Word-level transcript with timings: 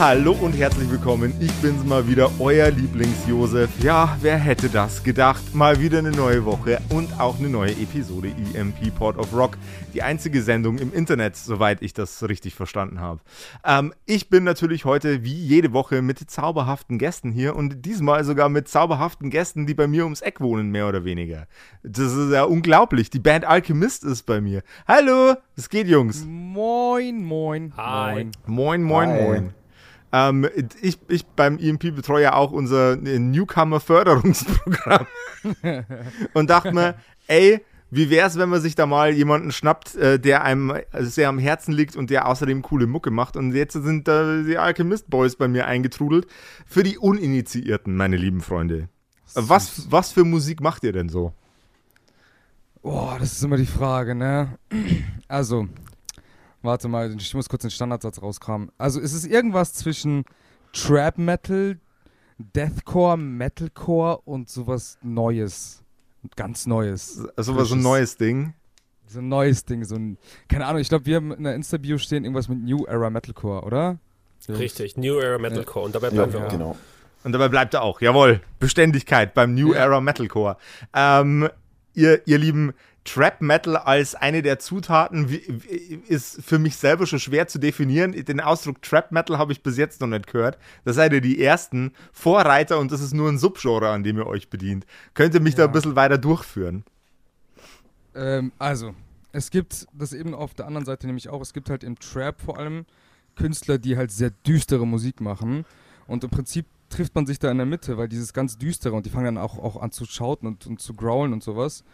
Hallo 0.00 0.32
und 0.32 0.54
herzlich 0.54 0.90
willkommen. 0.90 1.34
Ich 1.40 1.52
bin's 1.56 1.84
mal 1.84 2.08
wieder, 2.08 2.30
euer 2.38 2.70
Lieblings-Josef. 2.70 3.68
Ja, 3.82 4.16
wer 4.22 4.38
hätte 4.38 4.70
das 4.70 5.04
gedacht? 5.04 5.54
Mal 5.54 5.78
wieder 5.78 5.98
eine 5.98 6.10
neue 6.10 6.46
Woche 6.46 6.80
und 6.88 7.20
auch 7.20 7.38
eine 7.38 7.50
neue 7.50 7.72
Episode 7.72 8.32
EMP 8.54 8.94
Port 8.94 9.18
of 9.18 9.30
Rock. 9.34 9.58
Die 9.92 10.02
einzige 10.02 10.40
Sendung 10.40 10.78
im 10.78 10.94
Internet, 10.94 11.36
soweit 11.36 11.82
ich 11.82 11.92
das 11.92 12.26
richtig 12.26 12.54
verstanden 12.54 12.98
habe. 12.98 13.20
Ähm, 13.62 13.92
ich 14.06 14.30
bin 14.30 14.42
natürlich 14.42 14.86
heute 14.86 15.22
wie 15.22 15.34
jede 15.34 15.74
Woche 15.74 16.00
mit 16.00 16.18
zauberhaften 16.30 16.96
Gästen 16.96 17.30
hier 17.30 17.54
und 17.54 17.84
diesmal 17.84 18.24
sogar 18.24 18.48
mit 18.48 18.68
zauberhaften 18.68 19.28
Gästen, 19.28 19.66
die 19.66 19.74
bei 19.74 19.86
mir 19.86 20.04
ums 20.04 20.22
Eck 20.22 20.40
wohnen, 20.40 20.70
mehr 20.70 20.88
oder 20.88 21.04
weniger. 21.04 21.46
Das 21.82 22.10
ist 22.10 22.32
ja 22.32 22.44
unglaublich. 22.44 23.10
Die 23.10 23.20
Band 23.20 23.44
Alchemist 23.44 24.04
ist 24.04 24.22
bei 24.22 24.40
mir. 24.40 24.62
Hallo, 24.88 25.34
es 25.58 25.68
geht, 25.68 25.88
Jungs. 25.88 26.24
Moin, 26.26 27.22
moin. 27.22 27.74
Hi. 27.76 28.30
Moin, 28.46 28.82
moin, 28.82 29.10
Hi. 29.10 29.22
moin. 29.22 29.54
Ähm, 30.12 30.48
ich, 30.80 30.98
ich 31.08 31.26
beim 31.26 31.58
EMP 31.58 31.94
betreue 31.94 32.22
ja 32.24 32.32
auch 32.34 32.52
unser 32.52 32.96
Newcomer-Förderungsprogramm 32.96 35.06
und 36.34 36.50
dachte 36.50 36.72
mir, 36.72 36.96
ey, 37.28 37.60
wie 37.90 38.10
wär's, 38.10 38.38
wenn 38.38 38.48
man 38.48 38.60
sich 38.60 38.76
da 38.76 38.86
mal 38.86 39.12
jemanden 39.12 39.52
schnappt, 39.52 39.96
äh, 39.96 40.20
der 40.20 40.44
einem 40.44 40.74
sehr 40.98 41.28
am 41.28 41.38
Herzen 41.38 41.72
liegt 41.72 41.96
und 41.96 42.10
der 42.10 42.28
außerdem 42.28 42.62
coole 42.62 42.86
Mucke 42.86 43.10
macht. 43.10 43.36
Und 43.36 43.52
jetzt 43.54 43.72
sind 43.72 44.06
da 44.06 44.42
die 44.42 44.58
Alchemist 44.58 45.10
Boys 45.10 45.34
bei 45.36 45.48
mir 45.48 45.66
eingetrudelt. 45.66 46.28
Für 46.66 46.84
die 46.84 46.98
Uninitiierten, 46.98 47.96
meine 47.96 48.16
lieben 48.16 48.40
Freunde. 48.40 48.88
Was, 49.34 49.90
was 49.90 50.12
für 50.12 50.24
Musik 50.24 50.60
macht 50.60 50.84
ihr 50.84 50.92
denn 50.92 51.08
so? 51.08 51.32
Boah, 52.82 53.16
das 53.18 53.32
ist 53.32 53.42
immer 53.42 53.56
die 53.56 53.66
Frage, 53.66 54.14
ne? 54.14 54.58
Also, 55.28 55.68
warte 56.62 56.88
mal, 56.88 57.14
ich 57.16 57.34
muss 57.34 57.48
kurz 57.48 57.62
den 57.62 57.70
Standardsatz 57.70 58.20
rauskramen. 58.22 58.70
Also, 58.78 59.00
es 59.00 59.12
ist 59.12 59.26
irgendwas 59.26 59.74
zwischen 59.74 60.24
Trap 60.72 61.18
Metal, 61.18 61.78
Deathcore, 62.38 63.16
Metalcore 63.16 64.18
und 64.24 64.48
sowas 64.48 64.98
Neues. 65.02 65.82
Ganz 66.36 66.66
Neues. 66.66 67.22
Also 67.36 67.56
was 67.56 67.68
so 67.68 67.74
ein 67.74 67.82
neues 67.82 68.16
Ding. 68.16 68.54
So 69.06 69.18
ein 69.20 69.28
neues 69.28 69.64
Ding, 69.64 69.84
so 69.84 69.96
ein. 69.96 70.18
Keine 70.48 70.66
Ahnung, 70.66 70.80
ich 70.80 70.88
glaube, 70.88 71.06
wir 71.06 71.16
haben 71.16 71.32
in 71.32 71.44
der 71.44 71.54
Insta-Bio 71.54 71.98
stehen 71.98 72.24
irgendwas 72.24 72.48
mit 72.48 72.62
New 72.62 72.84
Era 72.84 73.10
Metalcore, 73.10 73.62
oder? 73.64 73.98
Richtig, 74.48 74.96
New 74.96 75.18
Era 75.18 75.38
Metalcore. 75.38 75.84
Und 75.86 75.94
dabei 75.94 76.08
Ja, 76.08 76.12
bleiben 76.12 76.32
wir 76.34 76.46
auch. 76.46 76.50
genau. 76.50 76.76
Und 77.24 77.32
dabei 77.32 77.48
bleibt 77.48 77.74
er 77.74 77.82
auch. 77.82 78.00
Jawohl. 78.00 78.40
Beständigkeit 78.58 79.34
beim 79.34 79.54
New 79.54 79.72
Ja. 79.74 79.80
Era 79.80 80.00
Metalcore. 80.00 80.56
Ähm, 80.94 81.48
ihr, 81.94 82.26
ihr 82.26 82.38
lieben 82.38 82.72
Trap 83.04 83.40
Metal 83.40 83.76
als 83.76 84.14
eine 84.14 84.42
der 84.42 84.58
Zutaten 84.58 85.26
ist 86.06 86.42
für 86.42 86.58
mich 86.58 86.76
selber 86.76 87.06
schon 87.06 87.18
schwer 87.18 87.48
zu 87.48 87.58
definieren. 87.58 88.12
Den 88.12 88.40
Ausdruck 88.40 88.82
Trap 88.82 89.10
Metal 89.10 89.38
habe 89.38 89.52
ich 89.52 89.62
bis 89.62 89.78
jetzt 89.78 90.00
noch 90.00 90.08
nicht 90.08 90.26
gehört. 90.26 90.58
Da 90.84 90.92
seid 90.92 91.12
ihr 91.12 91.20
die 91.22 91.42
ersten 91.42 91.92
Vorreiter 92.12 92.78
und 92.78 92.92
das 92.92 93.00
ist 93.00 93.14
nur 93.14 93.28
ein 93.30 93.38
Subgenre, 93.38 93.88
an 93.90 94.02
dem 94.02 94.18
ihr 94.18 94.26
euch 94.26 94.50
bedient. 94.50 94.84
Könnt 95.14 95.34
ihr 95.34 95.40
mich 95.40 95.54
da 95.54 95.62
Ja. 95.62 95.68
ein 95.68 95.72
bisschen 95.72 95.96
weiter 95.96 96.18
durchführen? 96.18 96.84
Ähm, 98.14 98.52
also, 98.58 98.94
es 99.32 99.50
gibt 99.50 99.86
das 99.92 100.12
eben 100.12 100.34
auf 100.34 100.54
der 100.54 100.66
anderen 100.66 100.84
Seite 100.84 101.06
nämlich 101.06 101.28
auch, 101.28 101.40
es 101.40 101.52
gibt 101.52 101.70
halt 101.70 101.84
im 101.84 101.98
Trap 101.98 102.40
vor 102.40 102.58
allem 102.58 102.84
Künstler, 103.36 103.78
die 103.78 103.96
halt 103.96 104.10
sehr 104.10 104.30
düstere 104.46 104.86
Musik 104.86 105.20
machen. 105.20 105.64
Und 106.06 106.24
im 106.24 106.30
Prinzip 106.30 106.66
trifft 106.88 107.14
man 107.14 107.26
sich 107.26 107.38
da 107.38 107.50
in 107.50 107.56
der 107.56 107.66
Mitte, 107.66 107.96
weil 107.96 108.08
dieses 108.08 108.32
ganz 108.32 108.58
düstere 108.58 108.94
und 108.94 109.06
die 109.06 109.10
fangen 109.10 109.36
dann 109.36 109.38
auch, 109.38 109.58
auch 109.58 109.80
an 109.80 109.92
zu 109.92 110.04
schauten 110.04 110.46
und, 110.48 110.66
und 110.66 110.80
zu 110.80 110.94
growlen 110.94 111.32
und 111.32 111.42
sowas. 111.42 111.84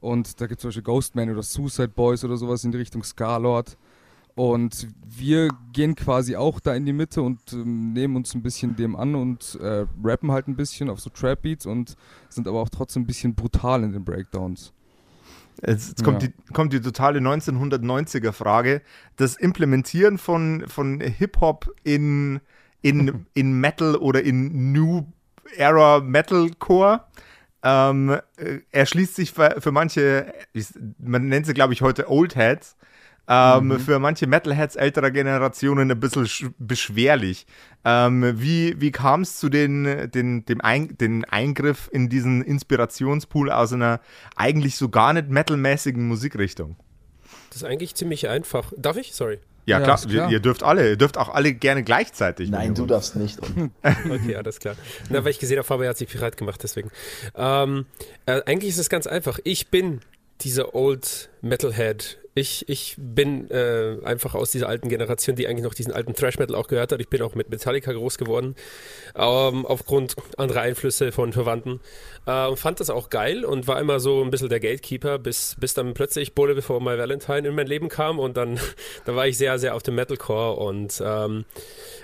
Und 0.00 0.40
da 0.40 0.46
gibt 0.46 0.58
es 0.58 0.62
zum 0.62 0.68
Beispiel 0.68 0.82
Ghostman 0.82 1.30
oder 1.30 1.42
Suicide 1.42 1.88
Boys 1.88 2.24
oder 2.24 2.36
sowas 2.36 2.64
in 2.64 2.72
die 2.72 2.78
Richtung 2.78 3.02
Scarlord. 3.02 3.76
Und 4.34 4.86
wir 5.04 5.48
gehen 5.72 5.96
quasi 5.96 6.36
auch 6.36 6.60
da 6.60 6.72
in 6.74 6.86
die 6.86 6.92
Mitte 6.92 7.22
und 7.22 7.40
ähm, 7.52 7.92
nehmen 7.92 8.14
uns 8.14 8.34
ein 8.36 8.42
bisschen 8.42 8.76
dem 8.76 8.94
an 8.94 9.16
und 9.16 9.58
äh, 9.60 9.84
rappen 10.04 10.30
halt 10.30 10.46
ein 10.46 10.54
bisschen 10.54 10.88
auf 10.90 11.00
so 11.00 11.10
Trap 11.10 11.42
Beats 11.42 11.66
und 11.66 11.96
sind 12.28 12.46
aber 12.46 12.60
auch 12.60 12.68
trotzdem 12.68 13.02
ein 13.02 13.06
bisschen 13.06 13.34
brutal 13.34 13.82
in 13.82 13.90
den 13.92 14.04
Breakdowns. 14.04 14.72
Jetzt, 15.66 15.88
jetzt 15.88 16.04
kommt, 16.04 16.22
Ja. 16.22 16.28
die, 16.28 16.52
kommt 16.52 16.72
die 16.72 16.80
totale 16.80 17.18
1990er 17.18 18.30
Frage. 18.30 18.80
Das 19.16 19.34
Implementieren 19.34 20.18
von, 20.18 20.62
von 20.68 21.00
Hip-Hop 21.00 21.74
in, 21.82 22.38
in, 22.80 23.26
in 23.34 23.58
Metal 23.58 23.96
oder 23.96 24.22
in 24.22 24.70
New 24.70 25.04
Era 25.56 25.98
Metalcore 26.00 27.00
ähm, 27.62 28.18
äh, 28.36 28.58
erschließt 28.70 29.16
sich 29.16 29.32
für, 29.32 29.72
manche, 29.72 30.32
man 30.98 31.28
nennt 31.28 31.46
sie 31.46 31.54
glaube 31.54 31.72
ich 31.72 31.82
heute 31.82 32.10
Old 32.10 32.36
Heads, 32.36 32.76
ähm, 33.30 33.78
für 33.78 33.98
manche 33.98 34.26
Metalheads 34.26 34.76
älterer 34.76 35.10
Generationen 35.10 35.90
ein 35.90 36.00
bisschen 36.00 36.24
sch- 36.24 36.50
beschwerlich. 36.58 37.46
Ähm, 37.84 38.40
wie 38.40 38.80
wie 38.80 38.90
kam 38.90 39.20
es 39.20 39.38
zu 39.38 39.50
den, 39.50 40.10
den, 40.10 40.46
dem 40.46 40.60
Ein, 40.62 40.96
den 40.96 41.26
Eingriff 41.26 41.90
in 41.92 42.08
diesen 42.08 42.42
Inspirationspool 42.42 43.50
aus 43.50 43.74
einer 43.74 44.00
eigentlich 44.34 44.76
so 44.76 44.88
gar 44.88 45.12
nicht 45.12 45.28
metalmäßigen 45.28 46.08
Musikrichtung? 46.08 46.76
Das 47.50 47.58
ist 47.58 47.64
eigentlich 47.64 47.94
ziemlich 47.94 48.28
einfach. 48.28 48.72
Darf 48.78 48.96
ich? 48.96 49.14
Sorry. 49.14 49.40
Ja, 49.68 49.78
Ja, 49.78 49.84
klar, 49.84 49.98
klar. 49.98 50.30
Ihr, 50.30 50.40
dürft 50.40 50.62
alle, 50.62 50.90
ihr 50.90 50.96
dürft 50.96 51.18
auch 51.18 51.28
alle 51.28 51.52
gerne 51.52 51.84
gleichzeitig. 51.84 52.50
Nein, 52.50 52.74
du 52.74 52.86
darfst 52.86 53.16
nicht. 53.16 53.38
Okay, 54.10 54.36
alles 54.36 54.58
klar. 54.60 54.76
Na, 55.10 55.24
weil 55.24 55.30
ich 55.30 55.38
gesehen 55.38 55.58
habe, 55.58 55.66
Fabian 55.66 55.90
hat 55.90 55.98
sich 55.98 56.08
bereit 56.08 56.36
gemacht, 56.36 56.60
deswegen. 56.62 56.90
Ähm, 57.36 57.86
äh, 58.26 58.40
eigentlich 58.46 58.70
ist 58.70 58.78
es 58.78 58.88
ganz 58.88 59.06
einfach. 59.06 59.38
Ich 59.44 59.68
bin 59.68 60.00
dieser 60.40 60.74
Old 60.74 61.28
Metalhead. 61.42 62.18
Ich, 62.38 62.68
ich 62.68 62.94
bin 62.96 63.50
äh, 63.50 63.96
einfach 64.04 64.34
aus 64.34 64.52
dieser 64.52 64.68
alten 64.68 64.88
Generation, 64.88 65.36
die 65.36 65.48
eigentlich 65.48 65.64
noch 65.64 65.74
diesen 65.74 65.92
alten 65.92 66.14
Thrash 66.14 66.38
Metal 66.38 66.54
auch 66.54 66.68
gehört 66.68 66.92
hat. 66.92 67.00
Ich 67.00 67.08
bin 67.08 67.20
auch 67.22 67.34
mit 67.34 67.50
Metallica 67.50 67.92
groß 67.92 68.16
geworden, 68.16 68.54
ähm, 69.16 69.66
aufgrund 69.66 70.14
anderer 70.36 70.60
Einflüsse 70.60 71.12
von 71.12 71.32
Verwandten. 71.32 71.80
Äh, 72.26 72.46
und 72.46 72.58
fand 72.58 72.78
das 72.78 72.90
auch 72.90 73.10
geil 73.10 73.44
und 73.44 73.66
war 73.66 73.80
immer 73.80 74.00
so 74.00 74.22
ein 74.22 74.30
bisschen 74.30 74.50
der 74.50 74.60
Gatekeeper, 74.60 75.18
bis, 75.18 75.56
bis 75.58 75.74
dann 75.74 75.94
plötzlich 75.94 76.34
Bullet 76.34 76.54
Before 76.54 76.80
My 76.80 76.98
Valentine 76.98 77.48
in 77.48 77.54
mein 77.54 77.66
Leben 77.66 77.88
kam 77.88 78.18
und 78.18 78.36
dann, 78.36 78.60
da 79.04 79.16
war 79.16 79.26
ich 79.26 79.38
sehr, 79.38 79.58
sehr 79.58 79.74
auf 79.74 79.82
dem 79.82 79.94
Metalcore 79.94 80.60
und 80.60 81.02
ähm, 81.04 81.44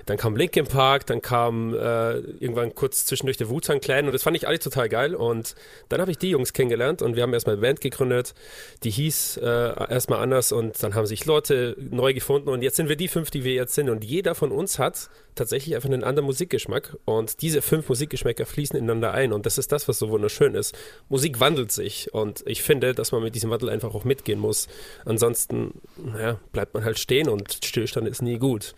dann 0.07 0.17
kam 0.17 0.35
Linkin 0.35 0.67
Park, 0.67 1.07
dann 1.07 1.23
kam 1.23 1.75
äh, 1.75 2.15
irgendwann 2.41 2.75
kurz 2.75 3.05
zwischendurch 3.05 3.37
der 3.37 3.51
Wu-Tang 3.51 3.81
Clan 3.81 4.07
und 4.07 4.13
das 4.13 4.23
fand 4.23 4.37
ich 4.37 4.49
alle 4.49 4.59
total 4.59 4.89
geil 4.89 5.15
und 5.15 5.55
dann 5.91 6.01
habe 6.01 6.11
ich 6.11 6.19
die 6.19 6.31
Jungs 6.31 6.53
kennengelernt 6.53 7.03
und 7.03 7.17
wir 7.17 7.23
haben 7.23 7.33
erstmal 7.33 7.55
eine 7.55 7.63
Band 7.63 7.81
gegründet, 7.81 8.35
die 8.83 8.91
hieß 8.91 9.39
äh, 9.39 9.91
erstmal 9.91 10.21
anders 10.25 10.51
und 10.51 10.83
dann 10.83 10.95
haben 10.95 11.07
sich 11.07 11.25
Leute 11.27 11.77
neu 11.79 12.13
gefunden 12.13 12.49
und 12.49 12.63
jetzt 12.63 12.77
sind 12.77 12.89
wir 12.89 12.97
die 12.97 13.09
fünf, 13.09 13.31
die 13.31 13.45
wir 13.45 13.55
jetzt 13.55 13.75
sind 13.75 13.89
und 13.89 14.03
jeder 14.03 14.35
von 14.35 14.51
uns 14.51 14.79
hat 14.81 15.09
tatsächlich 15.35 15.77
einfach 15.77 15.89
einen 15.89 16.03
anderen 16.03 16.27
Musikgeschmack 16.27 16.97
und 17.05 17.43
diese 17.43 17.63
fünf 17.63 17.89
Musikgeschmäcker 17.89 18.47
fließen 18.47 18.77
ineinander 18.77 19.13
ein 19.13 19.33
und 19.33 19.47
das 19.47 19.59
ist 19.59 19.71
das, 19.71 19.87
was 19.87 19.99
so 19.99 20.09
wunderschön 20.11 20.55
ist. 20.55 20.77
Musik 21.09 21.39
wandelt 21.39 21.71
sich 21.71 22.13
und 22.13 22.43
ich 22.47 22.63
finde, 22.63 22.95
dass 22.95 23.13
man 23.13 23.23
mit 23.23 23.35
diesem 23.35 23.51
Wandel 23.51 23.69
einfach 23.71 23.95
auch 23.95 24.05
mitgehen 24.05 24.41
muss. 24.41 24.67
Ansonsten, 25.05 25.81
naja, 25.97 26.41
bleibt 26.53 26.75
man 26.75 26.85
halt 26.85 26.99
stehen 26.99 27.29
und 27.29 27.61
Stillstand 27.65 28.09
ist 28.09 28.23
nie 28.23 28.39
gut. 28.39 28.75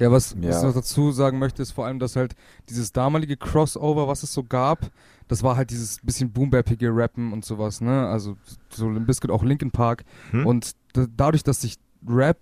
Ja, 0.00 0.10
was, 0.10 0.34
was 0.36 0.44
Ja. 0.44 0.58
ich 0.58 0.62
noch 0.64 0.74
dazu 0.74 1.12
sagen 1.12 1.38
möchte, 1.38 1.62
ist 1.62 1.72
vor 1.72 1.86
allem, 1.86 1.98
dass 1.98 2.16
halt 2.16 2.34
dieses 2.68 2.90
damalige 2.92 3.36
Crossover, 3.36 4.08
was 4.08 4.22
es 4.22 4.32
so 4.32 4.42
gab, 4.42 4.90
das 5.28 5.42
war 5.42 5.56
halt 5.56 5.70
dieses 5.70 6.00
bisschen 6.02 6.32
boombappige 6.32 6.88
Rappen 6.92 7.32
und 7.32 7.44
sowas, 7.44 7.80
ne? 7.80 8.08
Also 8.08 8.36
so 8.70 8.88
Limp 8.88 9.06
Bizkit, 9.06 9.30
auch 9.30 9.44
Linkin 9.44 9.70
Park. 9.70 10.04
Hm? 10.30 10.46
Und 10.46 10.72
da, 10.94 11.06
dadurch, 11.16 11.42
dass 11.44 11.60
sich 11.60 11.76
Rap 12.08 12.38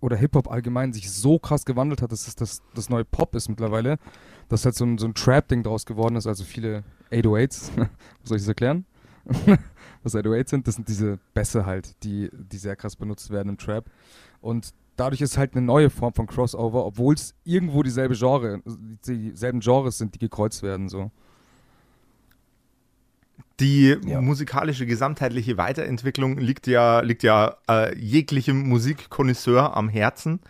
oder 0.00 0.16
Hip-Hop 0.16 0.50
allgemein 0.50 0.92
sich 0.92 1.10
so 1.10 1.38
krass 1.38 1.64
gewandelt 1.64 2.02
hat, 2.02 2.12
dass 2.12 2.26
es 2.28 2.34
das, 2.34 2.60
das 2.74 2.90
neue 2.90 3.04
Pop 3.04 3.34
ist 3.34 3.48
mittlerweile, 3.48 3.98
dass 4.48 4.64
halt 4.64 4.74
so 4.74 4.84
ein, 4.84 4.98
so 4.98 5.06
ein 5.06 5.14
Trap-Ding 5.14 5.62
draus 5.62 5.86
geworden 5.86 6.16
ist, 6.16 6.26
also 6.26 6.44
viele 6.44 6.82
808s, 7.10 7.70
soll 8.24 8.36
ich 8.36 8.42
das 8.42 8.48
erklären? 8.48 8.84
was 10.02 10.14
808 10.14 10.48
sind, 10.48 10.68
das 10.68 10.74
sind 10.76 10.88
diese 10.88 11.18
Bässe 11.34 11.66
halt, 11.66 12.02
die, 12.04 12.30
die 12.32 12.58
sehr 12.58 12.76
krass 12.76 12.96
benutzt 12.96 13.30
werden 13.30 13.48
im 13.50 13.58
Trap. 13.58 13.86
Und 14.40 14.72
dadurch 14.96 15.20
ist 15.20 15.38
halt 15.38 15.54
eine 15.54 15.64
neue 15.64 15.90
Form 15.90 16.14
von 16.14 16.26
Crossover, 16.26 16.84
obwohl 16.84 17.14
es 17.14 17.34
irgendwo 17.44 17.82
dieselbe 17.82 18.14
Genre, 18.16 18.60
dieselben 19.06 19.60
Genres 19.60 19.98
sind, 19.98 20.14
die 20.14 20.18
gekreuzt 20.18 20.62
werden, 20.62 20.88
so. 20.88 21.10
Die 23.60 23.96
Ja. 24.04 24.20
musikalische 24.20 24.84
gesamtheitliche 24.84 25.56
Weiterentwicklung 25.56 26.36
liegt 26.36 26.66
ja, 26.66 27.00
liegt 27.00 27.22
ja 27.22 27.56
äh, 27.70 27.96
jeglichem 27.98 28.68
Musikkonnoisseur 28.68 29.74
am 29.74 29.88
Herzen. 29.88 30.40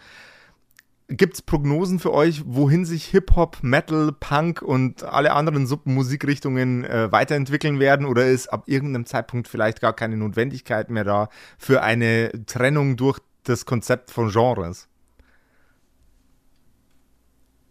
Gibt 1.08 1.34
es 1.34 1.42
Prognosen 1.42 2.00
für 2.00 2.12
euch, 2.12 2.42
wohin 2.46 2.84
sich 2.84 3.04
Hip-Hop, 3.04 3.58
Metal, 3.62 4.10
Punk 4.18 4.60
und 4.60 5.04
alle 5.04 5.34
anderen 5.34 5.68
Submusikrichtungen 5.68 6.82
äh, 6.82 7.12
weiterentwickeln 7.12 7.78
werden? 7.78 8.06
Oder 8.06 8.26
ist 8.26 8.48
ab 8.48 8.64
irgendeinem 8.66 9.06
Zeitpunkt 9.06 9.46
vielleicht 9.46 9.80
gar 9.80 9.92
keine 9.92 10.16
Notwendigkeit 10.16 10.90
mehr 10.90 11.04
da 11.04 11.28
für 11.58 11.84
eine 11.84 12.32
Trennung 12.46 12.96
durch 12.96 13.20
das 13.48 13.66
Konzept 13.66 14.10
von 14.10 14.30
Genres? 14.30 14.88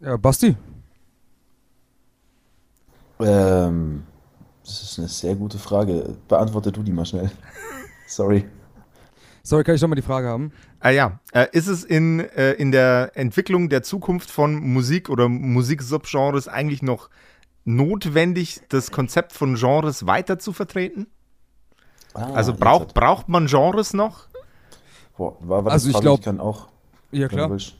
Ja, 0.00 0.16
Basti. 0.16 0.56
Ähm, 3.20 4.04
das 4.64 4.82
ist 4.82 4.98
eine 4.98 5.08
sehr 5.08 5.34
gute 5.34 5.58
Frage. 5.58 6.16
Beantworte 6.28 6.72
du 6.72 6.82
die 6.82 6.92
mal 6.92 7.06
schnell. 7.06 7.30
Sorry. 8.06 8.46
Sorry, 9.42 9.62
kann 9.62 9.76
ich 9.76 9.80
nochmal 9.80 9.96
die 9.96 10.02
Frage 10.02 10.26
haben? 10.26 10.52
Ah 10.80 10.90
ja, 10.90 11.20
äh, 11.32 11.46
ist 11.52 11.68
es 11.68 11.84
in, 11.84 12.20
äh, 12.20 12.52
in 12.54 12.72
der 12.72 13.12
Entwicklung 13.14 13.68
der 13.68 13.82
Zukunft 13.82 14.30
von 14.30 14.56
Musik 14.56 15.08
oder 15.08 15.28
Musiksubgenres 15.28 16.48
eigentlich 16.48 16.82
noch 16.82 17.10
notwendig, 17.64 18.60
das 18.68 18.90
Konzept 18.90 19.32
von 19.32 19.54
Genres 19.54 20.06
weiter 20.06 20.38
zu 20.40 20.52
vertreten? 20.52 21.06
Ah, 22.14 22.32
also 22.32 22.54
braucht, 22.54 22.94
braucht 22.94 23.28
man 23.28 23.46
Genres 23.46 23.94
noch? 23.94 24.28
Boah, 25.16 25.36
war, 25.40 25.64
war 25.64 25.72
Also 25.72 25.86
das 25.88 25.90
ich 25.90 25.92
Frage? 25.92 26.04
glaub- 26.04 26.22
kann 26.22 26.40
auch. 26.40 26.68
Ja, 27.12 27.28
klar. 27.28 27.50
willst. 27.50 27.74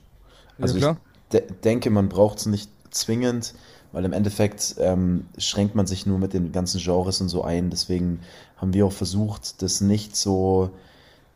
Ja, 0.57 0.63
Also 0.63 0.77
klar. 0.77 0.97
ich 0.97 1.31
de 1.33 1.43
denke, 1.63 1.89
man 1.89 2.09
braucht 2.09 2.39
es 2.39 2.45
nicht 2.45 2.69
zwingend, 2.91 3.53
weil 3.91 4.05
im 4.05 4.13
Endeffekt 4.13 4.75
ähm, 4.79 5.25
schränkt 5.37 5.75
man 5.75 5.87
sich 5.87 6.05
nur 6.05 6.19
mit 6.19 6.33
den 6.33 6.51
ganzen 6.51 6.79
Genres 6.81 7.21
und 7.21 7.29
so 7.29 7.43
ein. 7.43 7.69
Deswegen 7.69 8.19
haben 8.57 8.73
wir 8.73 8.85
auch 8.85 8.91
versucht, 8.91 9.61
das 9.61 9.81
nicht 9.81 10.15
so 10.15 10.71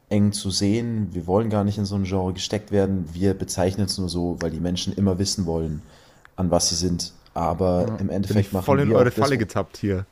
eng 0.10 0.32
zu 0.34 0.50
sehen. 0.52 1.10
Wir 1.14 1.28
wollen 1.28 1.50
gar 1.50 1.64
nicht 1.64 1.78
in 1.78 1.86
so 1.86 1.96
ein 1.96 2.04
Genre 2.04 2.34
gesteckt 2.34 2.72
werden. 2.72 3.08
Wir 3.14 3.34
bezeichnen 3.34 3.86
es 3.86 3.98
nur 3.98 4.10
so, 4.10 4.38
weil 4.42 4.52
die 4.52 4.60
Menschen 4.60 4.94
immer 4.94 5.20
wissen 5.20 5.46
wollen, 5.46 5.82
an 6.36 6.52
was 6.52 6.70
sie 6.70 6.76
sind. 6.76 7.14
Aber 7.34 7.98
im 8.00 8.10
Bin 8.10 8.10
ich 8.10 8.14
Endeffekt 8.16 8.54
machen 8.54 8.66
voll 8.66 8.80
in 8.82 8.90
wir 8.90 8.96
eure 8.98 9.10
auch 9.10 9.14
das, 9.14 9.16
Falle 9.20 9.38
getappt 9.38 9.78
hier. 9.78 10.06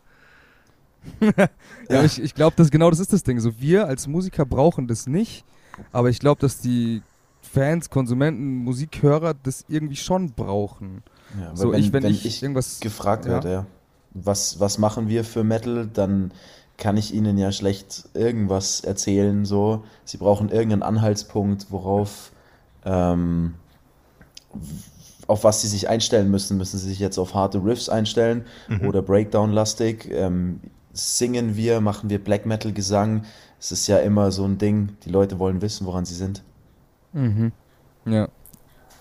Ja, 1.90 2.04
ich, 2.04 2.22
ich 2.22 2.36
glaube, 2.36 2.56
das 2.58 2.70
genau 2.72 2.90
das 2.90 3.00
ist 3.00 3.14
das 3.14 3.24
Ding. 3.24 3.40
So, 3.40 3.60
wir 3.60 3.88
als 3.88 4.08
Musiker 4.08 4.46
brauchen 4.46 4.88
das 4.88 5.08
nicht, 5.08 5.44
aber 5.92 6.10
ich 6.10 6.20
glaube, 6.20 6.42
dass 6.42 6.60
die 6.60 7.02
Fans, 7.42 7.90
Konsumenten, 7.90 8.58
Musikhörer 8.58 9.34
das 9.34 9.66
irgendwie 9.68 9.96
schon 9.96 10.32
brauchen. 10.32 11.04
Ja, 11.40 11.56
So, 11.56 11.72
wenn, 11.72 11.80
ich, 11.80 11.94
wenn, 11.94 12.04
wenn 12.04 12.12
ich, 12.12 12.26
ich 12.26 12.44
irgendwas 12.44 12.80
gefragt 12.80 13.26
ja. 13.26 13.32
werde, 13.32 13.52
ja, 13.52 13.66
was, 14.14 14.60
was 14.60 14.78
machen 14.78 15.08
wir 15.08 15.24
für 15.24 15.44
Metal, 15.44 15.88
dann 15.88 16.32
kann 16.78 16.98
ich 16.98 17.14
ihnen 17.14 17.38
ja 17.38 17.52
schlecht 17.52 18.10
irgendwas 18.14 18.82
erzählen. 18.82 19.46
So. 19.46 19.84
Sie 20.06 20.18
brauchen 20.18 20.50
irgendeinen 20.50 20.84
Anhaltspunkt, 20.84 21.68
worauf, 21.70 22.32
ähm, 22.86 23.56
auf 25.28 25.44
was 25.44 25.62
sie 25.62 25.68
sich 25.68 25.90
einstellen 25.90 26.32
müssen. 26.32 26.58
Müssen 26.58 26.80
sie 26.80 26.88
sich 26.88 27.00
jetzt 27.00 27.18
auf 27.18 27.34
harte 27.34 27.64
Riffs 27.64 27.90
einstellen 27.90 28.46
oder 28.88 29.02
Breakdown-lastig? 29.02 30.10
Ähm, 30.10 30.62
singen 30.94 31.56
wir, 31.56 31.82
machen 31.82 32.10
wir 32.10 32.24
Black 32.24 32.46
Metal-Gesang? 32.46 33.26
Es 33.60 33.72
ist 33.72 33.88
ja 33.88 33.98
immer 34.00 34.32
so 34.32 34.46
ein 34.46 34.58
Ding, 34.58 34.96
die 35.04 35.10
Leute 35.10 35.38
wollen 35.40 35.62
wissen, 35.62 35.86
woran 35.86 36.06
sie 36.06 36.16
sind. 36.16 36.44
Mhm. 37.14 37.52
Ja. 38.06 38.30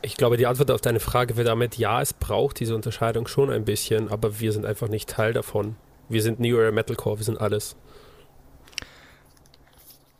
Ich 0.02 0.16
glaube, 0.16 0.36
die 0.36 0.46
Antwort 0.46 0.70
auf 0.70 0.80
deine 0.80 1.00
Frage 1.00 1.36
wäre 1.36 1.46
damit, 1.46 1.76
ja, 1.76 2.00
es 2.00 2.12
braucht 2.12 2.60
diese 2.60 2.74
Unterscheidung 2.74 3.26
schon 3.26 3.50
ein 3.50 3.64
bisschen, 3.64 4.08
aber 4.10 4.38
wir 4.40 4.52
sind 4.52 4.64
einfach 4.66 4.88
nicht 4.88 5.08
Teil 5.08 5.32
davon. 5.32 5.76
Wir 6.08 6.22
sind 6.22 6.40
New 6.40 6.56
Era 6.56 6.70
Metalcore, 6.72 7.18
wir 7.18 7.24
sind 7.24 7.40
alles. 7.40 7.76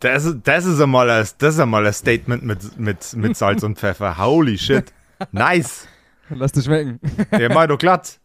Das, 0.01 0.25
ist- 0.25 0.39
das, 0.45 0.65
ist 0.65 0.81
einmal 0.81 1.11
ein, 1.11 1.27
das 1.39 1.55
ist 1.55 1.61
einmal 1.61 1.87
ein 1.87 1.93
Statement 1.93 2.43
mit, 2.45 2.79
mit, 2.79 3.15
mit 3.15 3.37
Salz 3.37 3.63
und 3.63 3.79
Pfeffer. 3.79 4.19
Holy 4.19 4.57
shit. 4.59 4.93
Nice. 5.33 5.89
Lass 6.31 6.53
dich 6.53 6.65
schmecken. 6.65 7.01
Der 7.33 7.53
mal 7.53 7.67
doch 7.67 7.79
glatt. 7.79 8.21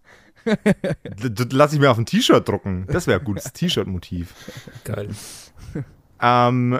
D- 0.45 1.29
d- 1.29 1.45
Lass 1.51 1.73
ich 1.73 1.79
mir 1.79 1.89
auf 1.89 1.97
ein 1.97 2.05
T-Shirt 2.05 2.47
drucken. 2.47 2.85
Das 2.91 3.07
wäre 3.07 3.19
ein 3.19 3.25
gutes 3.25 3.51
T-Shirt-Motiv. 3.53 4.33
Geil. 4.83 5.09
Ähm, 6.23 6.79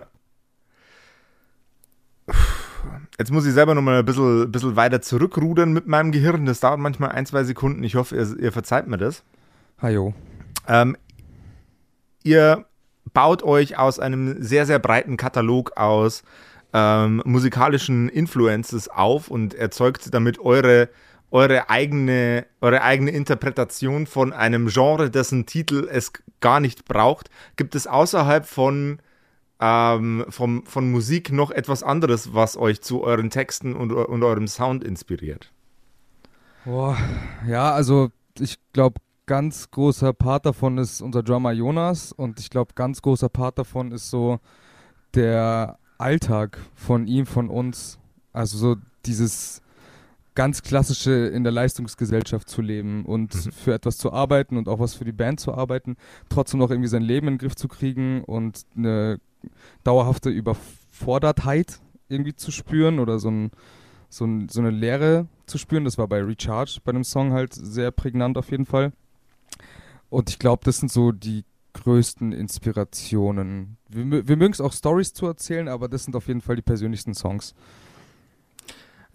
jetzt 3.20 3.32
muss 3.32 3.46
ich 3.46 3.54
selber 3.54 3.76
noch 3.76 3.82
mal 3.82 4.00
ein 4.00 4.06
bisschen, 4.06 4.50
bisschen 4.52 4.78
weiter 4.78 5.02
zurückrudern 5.02 5.74
mit 5.74 5.86
meinem 5.86 6.14
Gehirn. 6.14 6.46
Das 6.46 6.62
dauert 6.62 6.80
manchmal 6.80 7.12
ein, 7.12 7.26
zwei 7.26 7.44
Sekunden. 7.44 7.84
Ich 7.84 7.96
hoffe, 7.96 8.16
ihr, 8.16 8.40
ihr 8.40 8.52
verzeiht 8.54 8.88
mir 8.88 8.98
das. 8.98 9.24
Hajo. 9.82 10.14
Ähm, 10.68 10.96
ihr 12.24 12.66
baut 13.14 13.44
euch 13.44 13.78
aus 13.78 14.00
einem 14.00 14.42
sehr, 14.42 14.66
sehr 14.66 14.80
breiten 14.80 15.18
Katalog 15.18 15.76
aus 15.76 16.24
ähm, 16.72 17.22
musikalischen 17.26 18.08
Influences 18.08 18.88
auf 18.88 19.28
und 19.28 19.54
erzeugt 19.54 20.14
damit 20.14 20.40
eure, 20.40 20.88
eure, 21.32 21.70
eigene, 21.70 22.46
eure 22.62 22.82
eigene 22.82 23.12
Interpretation 23.12 24.08
von 24.08 24.32
einem 24.32 24.68
Genre, 24.68 25.10
dessen 25.10 25.46
Titel 25.46 25.88
es 25.92 26.14
gar 26.40 26.62
nicht 26.62 26.86
braucht. 26.86 27.30
Gibt 27.58 27.76
es 27.76 27.88
außerhalb 27.88 28.46
von, 28.46 29.00
ähm, 29.64 30.26
vom, 30.28 30.66
von 30.66 30.92
Musik 30.92 31.32
noch 31.32 31.50
etwas 31.50 31.84
anderes, 31.84 32.34
was 32.34 32.58
euch 32.58 32.82
zu 32.82 33.02
euren 33.02 33.30
Texten 33.30 33.76
und, 33.76 33.94
und 33.94 34.22
eurem 34.22 34.48
Sound 34.48 34.84
inspiriert? 34.84 35.54
Boah, 36.66 36.98
ja, 37.48 37.72
also 37.72 38.12
ich 38.40 38.58
glaube, 38.74 39.00
ganz 39.26 39.72
großer 39.72 40.12
Part 40.14 40.46
davon 40.46 40.78
ist 40.78 41.02
unser 41.02 41.24
Drummer 41.24 41.54
Jonas 41.54 42.12
und 42.12 42.40
ich 42.42 42.50
glaube, 42.50 42.74
ganz 42.76 43.02
großer 43.02 43.30
Part 43.30 43.58
davon 43.58 43.92
ist 43.94 44.10
so 44.10 44.40
der 45.14 45.78
Alltag 45.98 46.60
von 46.76 47.08
ihm, 47.08 47.26
von 47.26 47.50
uns. 47.50 48.00
Also 48.34 48.58
so 48.58 48.76
dieses 49.06 49.62
ganz 50.36 50.62
klassische 50.64 51.12
in 51.28 51.44
der 51.44 51.54
Leistungsgesellschaft 51.54 52.50
zu 52.50 52.62
leben 52.62 53.06
und 53.06 53.34
Mhm. 53.36 53.52
für 53.52 53.74
etwas 53.74 53.98
zu 53.98 54.12
arbeiten 54.12 54.58
und 54.58 54.68
auch 54.68 54.80
was 54.80 54.96
für 54.96 55.06
die 55.06 55.12
Band 55.14 55.40
zu 55.40 55.54
arbeiten, 55.54 55.96
trotzdem 56.30 56.60
noch 56.60 56.72
irgendwie 56.72 56.90
sein 56.90 57.04
Leben 57.04 57.28
in 57.28 57.36
den 57.36 57.40
Griff 57.40 57.56
zu 57.56 57.68
kriegen 57.68 58.24
und 58.24 58.66
eine 58.76 59.20
dauerhafte 59.84 60.30
Überfordertheit 60.30 61.80
irgendwie 62.10 62.36
zu 62.36 62.52
spüren 62.52 63.00
oder 63.00 63.20
so, 63.20 63.30
ein, 63.30 63.52
so, 64.10 64.26
ein, 64.26 64.50
so 64.50 64.60
eine 64.60 64.70
Leere 64.70 65.28
zu 65.46 65.58
spüren. 65.58 65.86
Das 65.86 65.98
war 65.98 66.08
bei 66.08 66.22
Recharge, 66.22 66.80
bei 66.84 66.92
dem 66.92 67.04
Song 67.04 67.34
halt 67.34 67.54
sehr 67.54 67.92
prägnant 67.92 68.38
auf 68.38 68.52
jeden 68.52 68.66
Fall. 68.66 68.94
Und 70.10 70.30
ich 70.30 70.40
glaube, 70.40 70.62
das 70.66 70.78
sind 70.78 70.92
so 70.92 71.12
die 71.12 71.46
größten 71.74 72.32
Inspirationen. 72.32 73.78
Wir, 73.90 74.28
wir 74.28 74.38
mögen 74.38 74.54
es 74.54 74.62
auch 74.62 74.74
Stories 74.74 75.14
zu 75.14 75.26
erzählen, 75.26 75.68
aber 75.68 75.88
das 75.88 76.04
sind 76.06 76.16
auf 76.16 76.28
jeden 76.28 76.42
Fall 76.42 76.56
die 76.56 76.62
persönlichsten 76.62 77.14
Songs. 77.14 77.56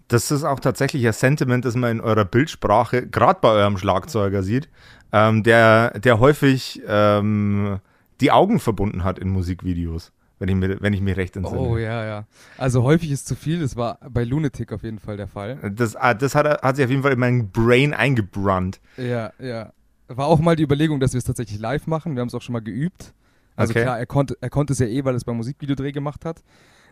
Das 0.09 0.31
ist 0.31 0.43
auch 0.43 0.59
tatsächlich 0.59 1.05
ein 1.05 1.13
Sentiment, 1.13 1.65
das 1.65 1.75
man 1.75 1.91
in 1.91 2.01
eurer 2.01 2.25
Bildsprache, 2.25 3.07
gerade 3.07 3.39
bei 3.41 3.49
eurem 3.49 3.77
Schlagzeuger 3.77 4.41
sieht, 4.43 4.67
ähm, 5.11 5.43
der, 5.43 5.99
der 5.99 6.19
häufig 6.19 6.81
ähm, 6.87 7.79
die 8.19 8.31
Augen 8.31 8.59
verbunden 8.59 9.03
hat 9.03 9.19
in 9.19 9.29
Musikvideos, 9.29 10.11
wenn 10.39 10.49
ich, 10.49 10.55
mir, 10.55 10.81
wenn 10.81 10.93
ich 10.93 11.01
mich 11.01 11.15
recht 11.17 11.35
entsinne. 11.35 11.59
Oh 11.59 11.77
ja, 11.77 12.05
ja. 12.05 12.25
Also 12.57 12.83
häufig 12.83 13.11
ist 13.11 13.27
zu 13.27 13.35
viel, 13.35 13.59
das 13.59 13.75
war 13.75 13.99
bei 14.09 14.23
Lunatic 14.23 14.71
auf 14.73 14.83
jeden 14.83 14.99
Fall 14.99 15.17
der 15.17 15.27
Fall. 15.27 15.57
Das, 15.75 15.95
ah, 15.95 16.13
das 16.13 16.33
hat, 16.35 16.45
er- 16.45 16.61
hat 16.61 16.75
sich 16.77 16.85
auf 16.85 16.91
jeden 16.91 17.03
Fall 17.03 17.11
in 17.13 17.19
mein 17.19 17.49
Brain 17.51 17.93
eingebrannt. 17.93 18.79
Ja, 18.97 19.31
ja. 19.39 19.73
War 20.07 20.25
auch 20.27 20.39
mal 20.39 20.55
die 20.55 20.63
Überlegung, 20.63 20.99
dass 20.99 21.13
wir 21.13 21.17
es 21.19 21.23
tatsächlich 21.25 21.59
live 21.59 21.85
machen. 21.85 22.15
Wir 22.15 22.21
haben 22.21 22.29
es 22.29 22.33
auch 22.35 22.41
schon 22.41 22.53
mal 22.53 22.61
geübt. 22.63 23.13
Also 23.55 23.71
Okay. 23.71 23.83
klar, 23.83 23.99
er 23.99 24.05
konnte, 24.05 24.37
er 24.41 24.49
konnte 24.49 24.73
es 24.73 24.79
ja 24.79 24.87
eh, 24.87 25.03
weil 25.05 25.13
er 25.13 25.17
es 25.17 25.25
beim 25.25 25.37
Musikvideodreh 25.37 25.91
gemacht 25.91 26.23
hat. 26.25 26.41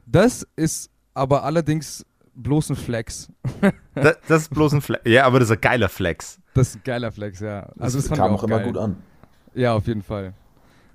Das 0.06 0.46
ist 0.56 0.90
aber 1.14 1.44
allerdings 1.44 2.06
bloß 2.36 2.72
ein 2.72 2.76
Flex. 2.76 3.32
Das, 3.96 4.18
das 4.28 4.42
ist 4.44 4.50
bloß 4.54 4.74
ein 4.74 4.82
Flex. 4.82 5.02
Ja, 5.10 5.26
aber 5.26 5.40
das 5.40 5.50
ist 5.50 5.56
ein 5.58 5.62
geiler 5.62 5.90
Flex. 5.90 6.40
Das 6.54 6.68
ist 6.70 6.76
ein 6.76 6.82
geiler 6.84 7.12
Flex, 7.12 7.40
ja. 7.40 7.62
Also 7.80 7.98
das 7.98 8.08
das 8.08 8.08
fand 8.10 8.20
kam 8.20 8.34
ich 8.34 8.40
auch 8.40 8.44
immer 8.44 8.58
geil. 8.58 8.68
gut 8.68 8.78
an. 8.78 8.98
Ja, 9.56 9.74
auf 9.74 9.88
jeden 9.88 10.04
Fall. 10.04 10.34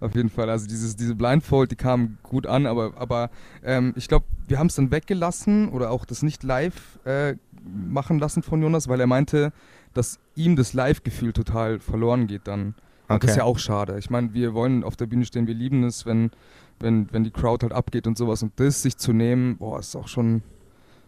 Auf 0.03 0.17
jeden 0.17 0.31
Fall. 0.31 0.51
Also 0.51 0.67
dieses, 0.67 0.97
diese 0.97 1.15
Blindfold, 1.15 1.71
die 1.71 1.77
kam 1.77 2.19
gut 2.25 2.49
an, 2.49 2.67
aber, 2.67 2.93
aber 2.97 3.31
ähm, 3.63 3.93
ich 3.97 4.09
glaube, 4.09 4.27
wir 4.49 4.59
haben 4.59 4.67
es 4.67 4.75
dann 4.75 4.91
weggelassen 4.91 5.69
oder 5.69 5.93
auch 5.93 6.05
das 6.05 6.23
nicht 6.23 6.43
live 6.43 6.99
äh, 7.05 7.37
machen 7.65 8.19
lassen 8.19 8.43
von 8.43 8.61
Jonas, 8.61 8.89
weil 8.89 8.99
er 8.99 9.07
meinte, 9.07 9.53
dass 9.95 10.19
ihm 10.35 10.57
das 10.57 10.73
Live-Gefühl 10.73 11.33
total 11.33 11.79
verloren 11.79 12.27
geht 12.27 12.49
dann. 12.49 12.75
Und 13.07 13.23
das 13.23 13.33
ist 13.33 13.37
ja 13.37 13.45
auch 13.45 13.61
schade. 13.61 13.97
Ich 13.99 14.11
meine, 14.11 14.35
wir 14.35 14.55
wollen 14.55 14.83
auf 14.83 14.97
der 14.97 15.07
Bühne 15.07 15.25
stehen, 15.25 15.47
wir 15.47 15.55
lieben 15.55 15.85
es, 15.85 16.05
wenn, 16.05 16.33
wenn, 16.81 17.13
wenn 17.13 17.23
die 17.23 17.31
Crowd 17.31 17.65
halt 17.65 17.73
abgeht 17.73 18.09
und 18.09 18.19
sowas. 18.19 18.43
Und 18.43 18.53
das 18.57 18.83
sich 18.83 18.97
zu 18.97 19.13
nehmen, 19.13 19.59
boah, 19.59 19.79
ist 19.79 19.95
auch 19.95 20.09
schon, 20.09 20.43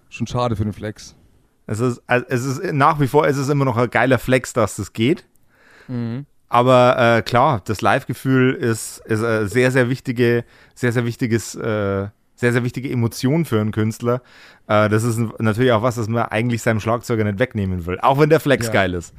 schon 0.08 0.28
schade 0.28 0.54
für 0.54 0.64
den 0.64 0.72
Flex. 0.72 1.16
Es 1.66 1.80
ist, 1.80 2.00
es 2.06 2.44
ist 2.44 2.72
nach 2.72 3.00
wie 3.00 3.08
vor, 3.08 3.26
es 3.26 3.38
ist 3.38 3.48
immer 3.48 3.64
noch 3.64 3.76
ein 3.76 3.90
geiler 3.90 4.18
Flex, 4.18 4.52
dass 4.52 4.76
das 4.76 4.92
geht. 4.92 5.24
Mhm. 5.88 6.26
Aber 6.48 7.16
äh, 7.18 7.22
klar, 7.22 7.62
das 7.64 7.80
Live-Gefühl 7.80 8.54
ist, 8.54 8.98
ist 9.06 9.24
eine 9.24 9.48
sehr, 9.48 9.70
sehr 9.70 9.88
wichtige, 9.88 10.44
sehr, 10.74 10.92
sehr 10.92 11.04
wichtiges, 11.04 11.54
äh, 11.54 12.08
sehr, 12.36 12.52
sehr 12.52 12.64
wichtige 12.64 12.90
Emotion 12.90 13.44
für 13.44 13.60
einen 13.60 13.72
Künstler. 13.72 14.22
Äh, 14.68 14.88
das 14.88 15.02
ist 15.04 15.18
natürlich 15.38 15.72
auch 15.72 15.82
was, 15.82 15.96
das 15.96 16.08
man 16.08 16.24
eigentlich 16.24 16.62
seinem 16.62 16.80
Schlagzeuger 16.80 17.24
nicht 17.24 17.38
wegnehmen 17.38 17.86
will. 17.86 17.98
Auch 18.00 18.18
wenn 18.18 18.28
der 18.30 18.40
Flex 18.40 18.66
Ja. 18.66 18.72
geil 18.72 18.94
ist. 18.94 19.14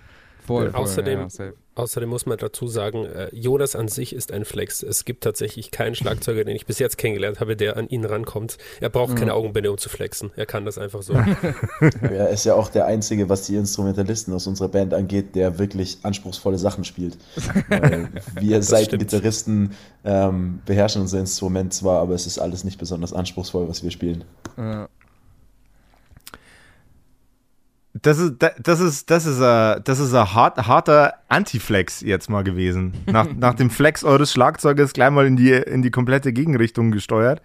Voll, 0.45 0.69
voll. 0.69 0.81
außerdem- 0.81 1.27
ja. 1.39 1.51
Außerdem 1.75 2.07
muss 2.09 2.25
man 2.25 2.37
dazu 2.37 2.67
sagen, 2.67 3.05
äh, 3.05 3.27
Jonas 3.33 3.75
an 3.75 3.89
sich 3.89 4.13
ist 4.15 4.31
ein 4.31 4.45
Flex. 4.45 4.81
Es 4.81 5.03
gibt 5.03 5.25
tatsächlich 5.25 5.71
keinen 5.71 5.93
Schlagzeuger, 5.93 6.45
den 6.45 6.55
ich 6.55 6.65
bis 6.65 6.79
jetzt 6.79 6.97
kennengelernt 6.97 7.41
habe, 7.41 7.57
der 7.57 7.75
an 7.75 7.89
ihn 7.89 8.05
rankommt. 8.05 8.57
Er 8.79 8.89
braucht 8.89 9.11
Ja. 9.11 9.19
keine 9.19 9.33
Augenbinde, 9.33 9.69
um 9.71 9.77
zu 9.77 9.89
flexen. 9.89 10.31
Er 10.37 10.45
kann 10.45 10.63
das 10.63 10.77
einfach 10.77 11.01
so. 11.03 11.13
Er 12.01 12.29
ist 12.29 12.45
ja 12.45 12.55
auch 12.55 12.69
der 12.69 12.85
Einzige, 12.85 13.27
was 13.27 13.43
die 13.45 13.55
Instrumentalisten 13.55 14.33
aus 14.33 14.47
unserer 14.47 14.69
Band 14.69 14.93
angeht, 14.93 15.35
der 15.35 15.59
wirklich 15.59 15.97
anspruchsvolle 16.03 16.57
Sachen 16.57 16.85
spielt. 16.85 17.17
Weil 17.67 18.09
wir 18.39 18.61
Seitengitarristen 18.63 19.71
ähm, 20.05 20.61
beherrschen 20.65 21.01
unser 21.01 21.19
Instrument 21.19 21.73
zwar, 21.73 21.99
aber 22.01 22.13
es 22.13 22.25
ist 22.25 22.39
alles 22.39 22.63
nicht 22.63 22.79
besonders 22.79 23.11
anspruchsvoll, 23.11 23.67
was 23.67 23.83
wir 23.83 23.91
spielen. 23.91 24.23
Ja. 24.57 24.87
Das 28.05 28.19
ist, 28.19 28.33
da- 28.39 28.51
das 28.61 28.79
ist, 28.81 29.09
das 29.09 29.25
ist, 29.25 29.41
ein, 29.41 29.81
das 29.83 29.99
ist 29.99 30.13
ein 30.13 30.33
hart, 30.33 30.67
harter 30.67 31.15
Anti-Flex 31.27 32.01
jetzt 32.01 32.29
mal 32.29 32.43
gewesen. 32.43 32.93
Nach, 33.07 33.25
nach 33.37 33.55
dem 33.55 33.69
Flex 33.71 34.03
eures 34.03 34.31
Schlagzeugers 34.31 34.93
gleich 34.93 35.09
mal 35.09 35.25
in 35.25 35.35
die, 35.37 35.51
in 35.51 35.81
die 35.81 35.89
komplette 35.91 36.31
Gegenrichtung 36.31 36.91
gesteuert. 36.91 37.41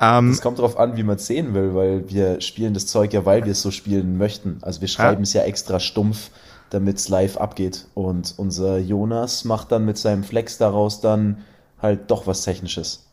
Ähm, 0.00 0.30
Es 0.30 0.40
kommt 0.40 0.58
darauf 0.60 0.78
an, 0.78 0.96
wie 0.96 1.02
man 1.02 1.16
es 1.16 1.26
sehen 1.26 1.52
will, 1.54 1.74
weil 1.74 2.08
wir 2.08 2.40
spielen 2.40 2.72
das 2.72 2.86
Zeug 2.86 3.12
ja, 3.12 3.26
weil 3.26 3.44
wir 3.44 3.52
es 3.52 3.60
so 3.60 3.70
spielen 3.70 4.16
möchten. 4.16 4.58
Also 4.62 4.80
wir 4.80 4.88
schreiben 4.88 5.22
es 5.24 5.32
ja 5.34 5.42
extra 5.42 5.78
stumpf, 5.80 6.30
damit 6.70 6.96
es 6.98 7.08
live 7.08 7.36
abgeht. 7.36 7.86
Und 7.94 8.32
unser 8.38 8.78
Jonas 8.78 9.44
macht 9.44 9.72
dann 9.72 9.84
mit 9.84 9.98
seinem 9.98 10.24
Flex 10.24 10.56
daraus 10.56 11.00
dann 11.02 11.38
halt 11.82 12.10
doch 12.10 12.26
was 12.26 12.42
Technisches. 12.42 13.07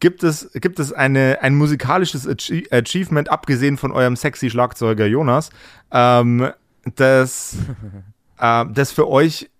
Gibt 0.00 0.22
es, 0.22 0.50
gibt 0.54 0.78
es 0.78 0.92
eine, 0.92 1.38
ein 1.42 1.54
musikalisches 1.54 2.26
Achie 2.26 2.66
Achievement, 2.70 3.30
abgesehen 3.30 3.76
von 3.76 3.92
eurem 3.92 4.16
sexy 4.16 4.50
Schlagzeuger 4.50 5.06
Jonas, 5.06 5.50
ähm, 5.92 6.50
das, 6.96 7.56
äh, 8.38 8.64
das 8.72 8.92
für 8.92 9.08
euch 9.08 9.50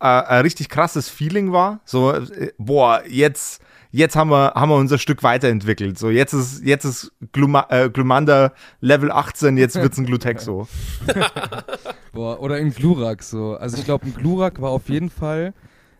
äh, 0.00 0.06
ein 0.06 0.42
richtig 0.42 0.68
krasses 0.68 1.08
Feeling 1.08 1.52
war? 1.52 1.80
So, 1.84 2.12
äh, 2.12 2.52
boah, 2.58 3.02
jetzt, 3.06 3.62
jetzt 3.90 4.16
haben 4.16 4.30
wir, 4.30 4.54
haben 4.54 4.70
wir 4.70 4.76
unser 4.76 4.98
Stück 4.98 5.22
weiterentwickelt. 5.22 5.98
So, 5.98 6.08
jetzt 6.08 6.32
ist, 6.32 6.64
jetzt 6.64 6.84
ist 6.84 7.12
Gluma 7.32 7.66
äh, 7.68 7.90
Glumanda 7.90 8.52
Level 8.80 9.12
18, 9.12 9.58
jetzt 9.58 9.76
wird's 9.76 9.98
ein 9.98 10.06
Glutexo. 10.06 10.66
Boah, 12.12 12.40
oder 12.40 12.58
in 12.58 12.72
Glurak 12.72 13.22
so. 13.22 13.54
Also 13.54 13.76
ich 13.76 13.84
glaube, 13.84 14.06
in 14.06 14.14
Glurak 14.14 14.60
war 14.60 14.70
auf 14.70 14.88
jeden 14.88 15.10
Fall, 15.10 15.54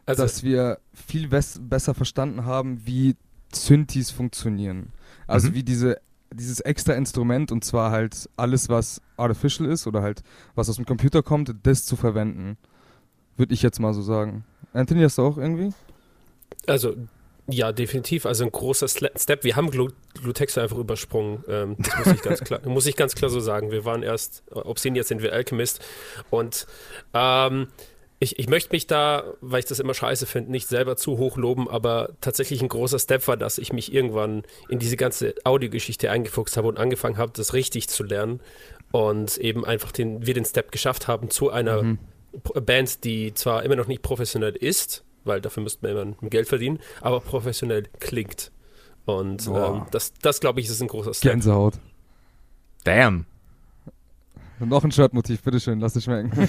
Also, 0.06 0.22
dass 0.22 0.42
wir 0.42 0.78
viel 0.92 1.28
bes 1.28 1.60
besser 1.62 1.94
verstanden 1.94 2.44
haben, 2.44 2.80
wie 2.84 3.16
Synthes 3.52 4.10
funktionieren. 4.10 4.92
Also 5.26 5.48
Mhm. 5.48 5.54
wie 5.54 5.62
diese 5.62 6.00
dieses 6.32 6.60
extra 6.60 6.92
Instrument 6.92 7.50
und 7.50 7.64
zwar 7.64 7.90
halt 7.90 8.28
alles, 8.36 8.68
was 8.68 9.00
artificial 9.16 9.68
ist 9.68 9.88
oder 9.88 10.00
halt 10.00 10.22
was 10.54 10.68
aus 10.68 10.76
dem 10.76 10.86
Computer 10.86 11.24
kommt, 11.24 11.52
das 11.64 11.84
zu 11.84 11.96
verwenden. 11.96 12.56
Würde 13.36 13.52
ich 13.52 13.62
jetzt 13.62 13.80
mal 13.80 13.92
so 13.94 14.02
sagen. 14.02 14.44
Anthony, 14.72 15.02
hast 15.02 15.18
du 15.18 15.22
auch 15.22 15.38
irgendwie? 15.38 15.72
also 16.66 16.94
ja, 17.48 17.72
definitiv. 17.72 18.26
Also 18.26 18.44
ein 18.44 18.52
großer 18.52 18.86
Step. 18.86 19.42
Wir 19.42 19.56
haben 19.56 19.70
Glu 19.72 19.88
Glutexo 20.22 20.60
einfach 20.60 20.76
übersprungen. 20.76 21.42
Ähm, 21.48 21.74
das 21.78 21.96
muss 21.98 22.14
ich 22.14 22.22
ganz 22.22 22.40
klar, 22.42 22.60
muss 22.68 22.86
ich 22.86 22.94
ganz 22.94 23.16
klar 23.16 23.28
so 23.28 23.40
sagen. 23.40 23.72
Wir 23.72 23.84
waren 23.84 24.04
erst 24.04 24.44
Obscene, 24.52 24.98
jetzt 24.98 25.08
sind 25.08 25.22
wir 25.22 25.32
Alchemist. 25.32 25.80
Und 26.30 26.66
ähm, 27.12 27.66
ich, 28.22 28.38
ich 28.38 28.48
möchte 28.48 28.70
mich 28.72 28.86
da, 28.86 29.24
weil 29.40 29.60
ich 29.60 29.64
das 29.64 29.80
immer 29.80 29.94
scheiße 29.94 30.26
finde, 30.26 30.50
nicht 30.50 30.68
selber 30.68 30.96
zu 30.96 31.16
hoch 31.18 31.36
loben, 31.36 31.68
aber 31.68 32.10
tatsächlich 32.20 32.60
ein 32.62 32.68
großer 32.68 32.98
Step 32.98 33.26
war, 33.26 33.36
dass 33.36 33.56
ich 33.58 33.72
mich 33.72 33.92
irgendwann 33.92 34.42
in 34.68 34.78
diese 34.78 34.96
ganze 34.96 35.34
Audiogeschichte 35.44 36.10
eingefuchst 36.10 36.56
habe 36.56 36.68
und 36.68 36.78
angefangen 36.78 37.16
habe, 37.16 37.32
das 37.34 37.54
richtig 37.54 37.88
zu 37.88 38.04
lernen. 38.04 38.40
Und 38.92 39.38
eben 39.38 39.64
einfach 39.64 39.90
den, 39.90 40.26
wir 40.26 40.34
den 40.34 40.44
Step 40.44 40.70
geschafft 40.70 41.08
haben 41.08 41.30
zu 41.30 41.50
einer 41.50 41.82
Mhm. 41.82 41.98
P- 42.44 42.60
Band, 42.60 43.04
die 43.04 43.32
zwar 43.34 43.62
immer 43.64 43.76
noch 43.76 43.86
nicht 43.86 44.02
professionell 44.02 44.54
ist, 44.54 45.04
weil 45.24 45.40
dafür 45.40 45.62
müsste 45.62 45.86
man 45.94 46.14
immer 46.20 46.28
Geld 46.30 46.46
verdienen, 46.48 46.78
aber 47.00 47.20
professionell 47.20 47.84
klingt. 48.00 48.52
Und 49.06 49.46
ähm, 49.48 49.86
das, 49.92 50.12
das 50.20 50.40
glaube 50.40 50.60
ich, 50.60 50.68
ist 50.68 50.80
ein 50.82 50.88
großer 50.88 51.14
Step. 51.14 51.32
Gänsehaut. 51.32 51.74
Damn. 52.84 53.26
Noch 54.60 54.84
ein 54.84 54.92
Shirtmotiv, 54.92 55.42
bitteschön, 55.42 55.80
lass 55.80 55.96
es 55.96 56.04
schmecken. 56.04 56.30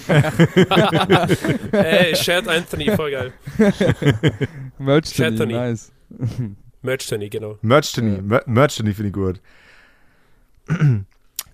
Ey, 1.72 2.16
Shared 2.16 2.48
Anthony, 2.48 2.92
voll 2.96 3.12
geil. 3.12 3.34
Merch. 4.78 5.14
Tony, 5.16 5.54
nice. 5.54 5.92
Merch 6.82 7.08
Tony, 7.08 7.30
genau. 7.30 7.58
Merch 7.62 7.94
Tony, 7.94 8.16
Ja. 8.16 8.22
Mer 8.22 8.44
Merch 8.46 8.76
Tony 8.78 8.94
finde 8.94 9.08
ich 9.08 9.14
gut. 9.14 9.42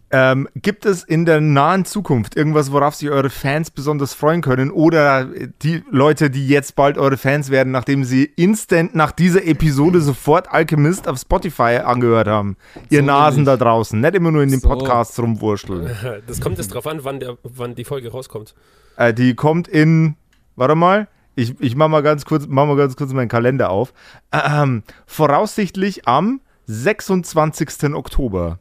Ähm, 0.09 0.47
gibt 0.55 0.85
es 0.85 1.03
in 1.03 1.25
der 1.25 1.41
nahen 1.41 1.83
Zukunft 1.83 2.37
irgendwas, 2.37 2.71
worauf 2.71 2.95
sich 2.95 3.09
eure 3.09 3.29
Fans 3.29 3.71
besonders 3.71 4.13
freuen 4.13 4.41
können? 4.41 4.71
Oder 4.71 5.25
die 5.61 5.83
Leute, 5.91 6.29
die 6.29 6.47
jetzt 6.47 6.75
bald 6.75 6.97
eure 6.97 7.17
Fans 7.17 7.49
werden, 7.49 7.71
nachdem 7.71 8.05
sie 8.05 8.23
instant 8.23 8.95
nach 8.95 9.11
dieser 9.11 9.45
Episode 9.45 9.99
sofort 9.99 10.49
Alchemist 10.49 11.09
auf 11.09 11.19
Spotify 11.19 11.81
angehört 11.83 12.27
haben? 12.29 12.55
Ihr 12.89 12.99
So 13.01 13.05
Nasen 13.05 13.43
da 13.43 13.51
nämlich. 13.51 13.63
draußen, 13.63 13.99
nicht 13.99 14.15
immer 14.15 14.31
nur 14.31 14.43
in 14.43 14.51
den 14.51 14.61
So. 14.61 14.69
Podcasts 14.69 15.19
rumwurschteln. 15.19 15.89
Das 16.27 16.39
kommt 16.39 16.57
jetzt 16.57 16.73
drauf 16.73 16.87
an, 16.87 17.03
wann, 17.03 17.19
der, 17.19 17.37
wann 17.43 17.75
die 17.75 17.83
Folge 17.83 18.09
rauskommt. 18.11 18.55
Äh, 18.95 19.13
die 19.13 19.35
kommt 19.35 19.67
in, 19.67 20.15
warte 20.55 20.75
mal, 20.75 21.09
ich, 21.35 21.59
ich 21.59 21.75
mach 21.75 21.89
mal 21.89 22.01
ganz 22.01 22.23
kurz, 22.25 22.45
mach 22.47 22.65
mal 22.65 22.77
ganz 22.77 22.95
kurz 22.95 23.11
meinen 23.13 23.27
Kalender 23.27 23.69
auf. 23.69 23.93
Ähm, 24.31 24.83
voraussichtlich 25.05 26.07
am 26.07 26.39
26. 26.65 27.93
Oktober. 27.93 28.59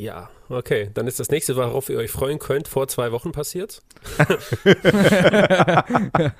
Ja, 0.00 0.30
okay. 0.48 0.90
Dann 0.94 1.06
ist 1.06 1.20
das 1.20 1.28
nächste, 1.28 1.56
worauf 1.56 1.90
ihr 1.90 1.98
euch 1.98 2.10
freuen 2.10 2.38
könnt, 2.38 2.68
vor 2.68 2.88
zwei 2.88 3.12
Wochen 3.12 3.32
passiert. 3.32 3.82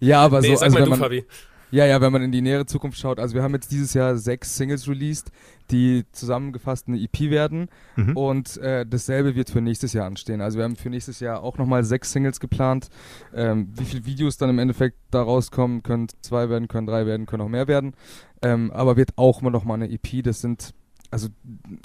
Ja, 0.00 0.24
aber 0.24 0.40
nee, 0.40 0.48
so, 0.48 0.56
sag 0.56 0.66
also 0.66 0.78
mal 0.78 0.84
du, 0.84 0.90
man, 0.90 0.98
Fabi. 1.00 1.24
Ja, 1.70 1.84
ja, 1.84 2.00
wenn 2.00 2.12
man 2.12 2.22
in 2.22 2.32
die 2.32 2.40
nähere 2.40 2.66
Zukunft 2.66 2.98
schaut. 2.98 3.18
Also 3.18 3.34
wir 3.34 3.42
haben 3.42 3.52
jetzt 3.52 3.70
dieses 3.70 3.94
Jahr 3.94 4.16
sechs 4.16 4.56
Singles 4.56 4.88
released, 4.88 5.30
die 5.70 6.04
zusammengefasst 6.12 6.88
eine 6.88 6.98
EP 6.98 7.30
werden. 7.30 7.68
Mhm. 7.96 8.16
Und 8.16 8.56
äh, 8.58 8.86
dasselbe 8.86 9.34
wird 9.34 9.50
für 9.50 9.60
nächstes 9.60 9.92
Jahr 9.92 10.06
anstehen. 10.06 10.40
Also 10.40 10.56
wir 10.56 10.64
haben 10.64 10.76
für 10.76 10.88
nächstes 10.88 11.20
Jahr 11.20 11.42
auch 11.42 11.58
nochmal 11.58 11.84
sechs 11.84 12.12
Singles 12.12 12.40
geplant. 12.40 12.88
Ähm, 13.34 13.68
wie 13.74 13.84
viele 13.84 14.06
Videos 14.06 14.38
dann 14.38 14.50
im 14.50 14.58
Endeffekt 14.58 14.96
da 15.10 15.20
rauskommen, 15.20 15.82
können 15.82 16.08
zwei 16.22 16.48
werden, 16.48 16.68
können 16.68 16.86
drei 16.86 17.06
werden, 17.06 17.26
können 17.26 17.42
auch 17.42 17.48
mehr 17.48 17.68
werden. 17.68 17.94
Ähm, 18.40 18.70
aber 18.70 18.96
wird 18.96 19.10
auch 19.16 19.42
immer 19.42 19.50
nochmal 19.50 19.82
eine 19.82 19.92
EP. 19.92 20.22
Das 20.22 20.40
sind, 20.40 20.72
also 21.10 21.28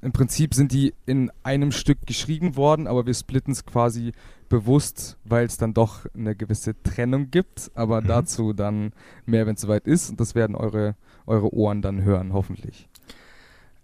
im 0.02 0.12
Prinzip 0.12 0.54
sind 0.54 0.72
die 0.72 0.94
in 1.06 1.32
einem 1.44 1.72
Stück 1.72 2.06
geschrieben 2.06 2.56
worden, 2.56 2.88
aber 2.88 3.06
wir 3.06 3.14
splitten 3.14 3.54
es 3.54 3.66
quasi 3.66 4.12
bewusst, 4.50 5.18
weil 5.24 5.46
es 5.46 5.58
dann 5.58 5.74
doch 5.74 6.06
eine 6.14 6.36
gewisse 6.36 6.82
Trennung 6.84 7.32
gibt. 7.32 7.72
Aber 7.74 8.02
Mhm. 8.02 8.08
dazu 8.08 8.54
dann 8.54 8.92
mehr, 9.26 9.46
wenn 9.48 9.56
es 9.56 9.62
soweit 9.62 9.88
ist. 9.88 10.10
Und 10.10 10.20
das 10.20 10.36
werden 10.36 10.56
eure, 10.56 10.96
eure 11.26 11.54
Ohren 11.54 11.82
dann 11.82 12.04
hören, 12.04 12.34
hoffentlich. 12.34 12.90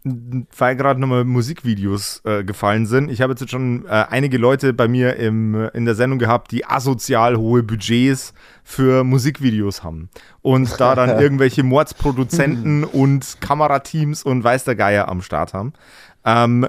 Weil 0.03 0.75
gerade 0.77 1.00
nochmal 1.00 1.25
Musikvideos 1.25 2.22
äh, 2.24 2.44
gefallen 2.46 2.86
sind. 2.86 3.12
Ich 3.12 3.22
habe 3.22 3.34
jetzt 3.38 3.50
schon 3.50 3.86
äh, 3.86 3.89
einige 4.10 4.38
Leute 4.38 4.72
bei 4.74 4.88
mir 4.88 5.18
im, 5.18 5.53
äh, 5.56 5.68
in 5.70 5.84
der 5.86 5.96
Sendung 5.96 6.20
gehabt, 6.20 6.51
die 6.51 6.65
asozial 6.65 7.36
hohe 7.38 7.63
Budgets 7.63 8.34
für 8.63 9.03
Musikvideos 9.03 9.84
haben. 9.84 10.10
Und 10.41 10.79
da 10.79 10.96
dann 10.96 11.20
irgendwelche 11.20 11.63
Mordsproduzenten 11.63 12.84
und 12.86 13.38
Kamerateams 13.41 14.24
und 14.24 14.44
weiß 14.44 14.63
der 14.63 14.75
Geier 14.75 15.10
am 15.10 15.22
Start 15.22 15.53
haben. 15.53 15.74
Ähm, 16.25 16.68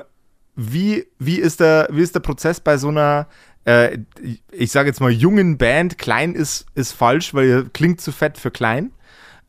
wie, 0.56 1.06
wie, 1.18 1.36
ist 1.38 1.60
der, 1.60 1.88
wie 1.92 2.02
ist 2.02 2.14
der 2.14 2.20
Prozess 2.20 2.58
bei 2.60 2.76
so 2.78 2.88
einer, 2.88 3.28
äh, 3.64 3.98
ich- 4.20 4.42
ich 4.50 4.72
sage 4.72 4.88
jetzt 4.88 5.00
mal, 5.00 5.10
jungen 5.10 5.56
Band? 5.56 5.98
Klein 5.98 6.34
ist, 6.34 6.66
ist 6.74 6.92
falsch, 6.92 7.32
weil 7.32 7.46
ihr 7.46 7.64
klingt 7.72 8.00
zu 8.00 8.10
fett 8.10 8.38
für 8.38 8.50
klein. 8.50 8.90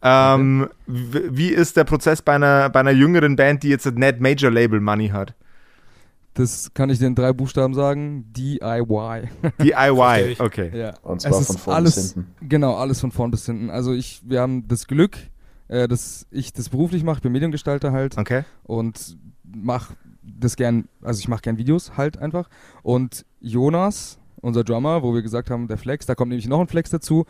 Ähm, 0.04 0.68
Wie 0.88 1.50
ist 1.50 1.78
der 1.78 1.84
Prozess 1.84 2.22
bei 2.22 2.36
einer, 2.36 2.70
bei 2.70 2.80
einer 2.80 2.92
jüngeren 2.92 3.36
Band, 3.36 3.64
die 3.64 3.70
jetzt 3.70 3.86
nicht 3.86 4.20
Major 4.20 4.52
Label 4.52 4.80
Money 4.80 5.10
hat? 5.10 5.36
Das 6.34 6.74
kann 6.74 6.90
ich 6.90 7.00
dir 7.00 7.08
in 7.08 7.16
drei 7.16 7.34
Buchstaben 7.34 7.74
sagen. 7.74 8.32
DIY. 8.34 9.30
DIY, 9.62 10.36
okay. 10.40 10.72
ja. 10.74 10.94
Und 11.02 11.18
Es 11.18 11.24
zwar 11.24 11.42
ist 11.42 11.48
von 11.48 11.58
vorn 11.58 11.76
alles, 11.76 11.96
bis 11.96 12.14
hinten. 12.14 12.48
Genau, 12.48 12.76
alles 12.76 13.02
von 13.02 13.12
vorn 13.12 13.32
bis 13.32 13.46
hinten. 13.46 13.70
Also 13.70 13.94
ich, 13.94 14.22
wir 14.26 14.40
haben 14.40 14.68
das 14.68 14.88
Glück, 14.88 15.18
äh, 15.68 15.88
dass 15.88 16.26
ich 16.32 16.54
das 16.54 16.70
beruflich 16.70 17.04
mache, 17.04 17.18
ich 17.18 17.22
bin 17.24 17.34
Mediengestalter 17.34 17.92
halt 17.92 18.18
Okay. 18.18 18.44
und 18.64 19.18
mache 19.44 19.94
das 20.24 20.56
gern, 20.56 20.88
also 21.02 21.20
ich 21.20 21.28
mache 21.28 21.42
gern 21.42 21.58
Videos 21.58 21.98
halt 21.98 22.18
einfach. 22.18 22.50
Und 22.82 23.26
Jonas, 23.42 24.18
unser 24.40 24.64
Drummer, 24.64 25.04
wo 25.04 25.14
wir 25.14 25.22
gesagt 25.24 25.50
haben, 25.50 25.68
der 25.68 25.78
Flex, 25.78 26.06
da 26.06 26.16
kommt 26.16 26.30
nämlich 26.30 26.48
noch 26.48 26.62
ein 26.62 26.68
Flex 26.68 26.90
dazu, 26.92 27.26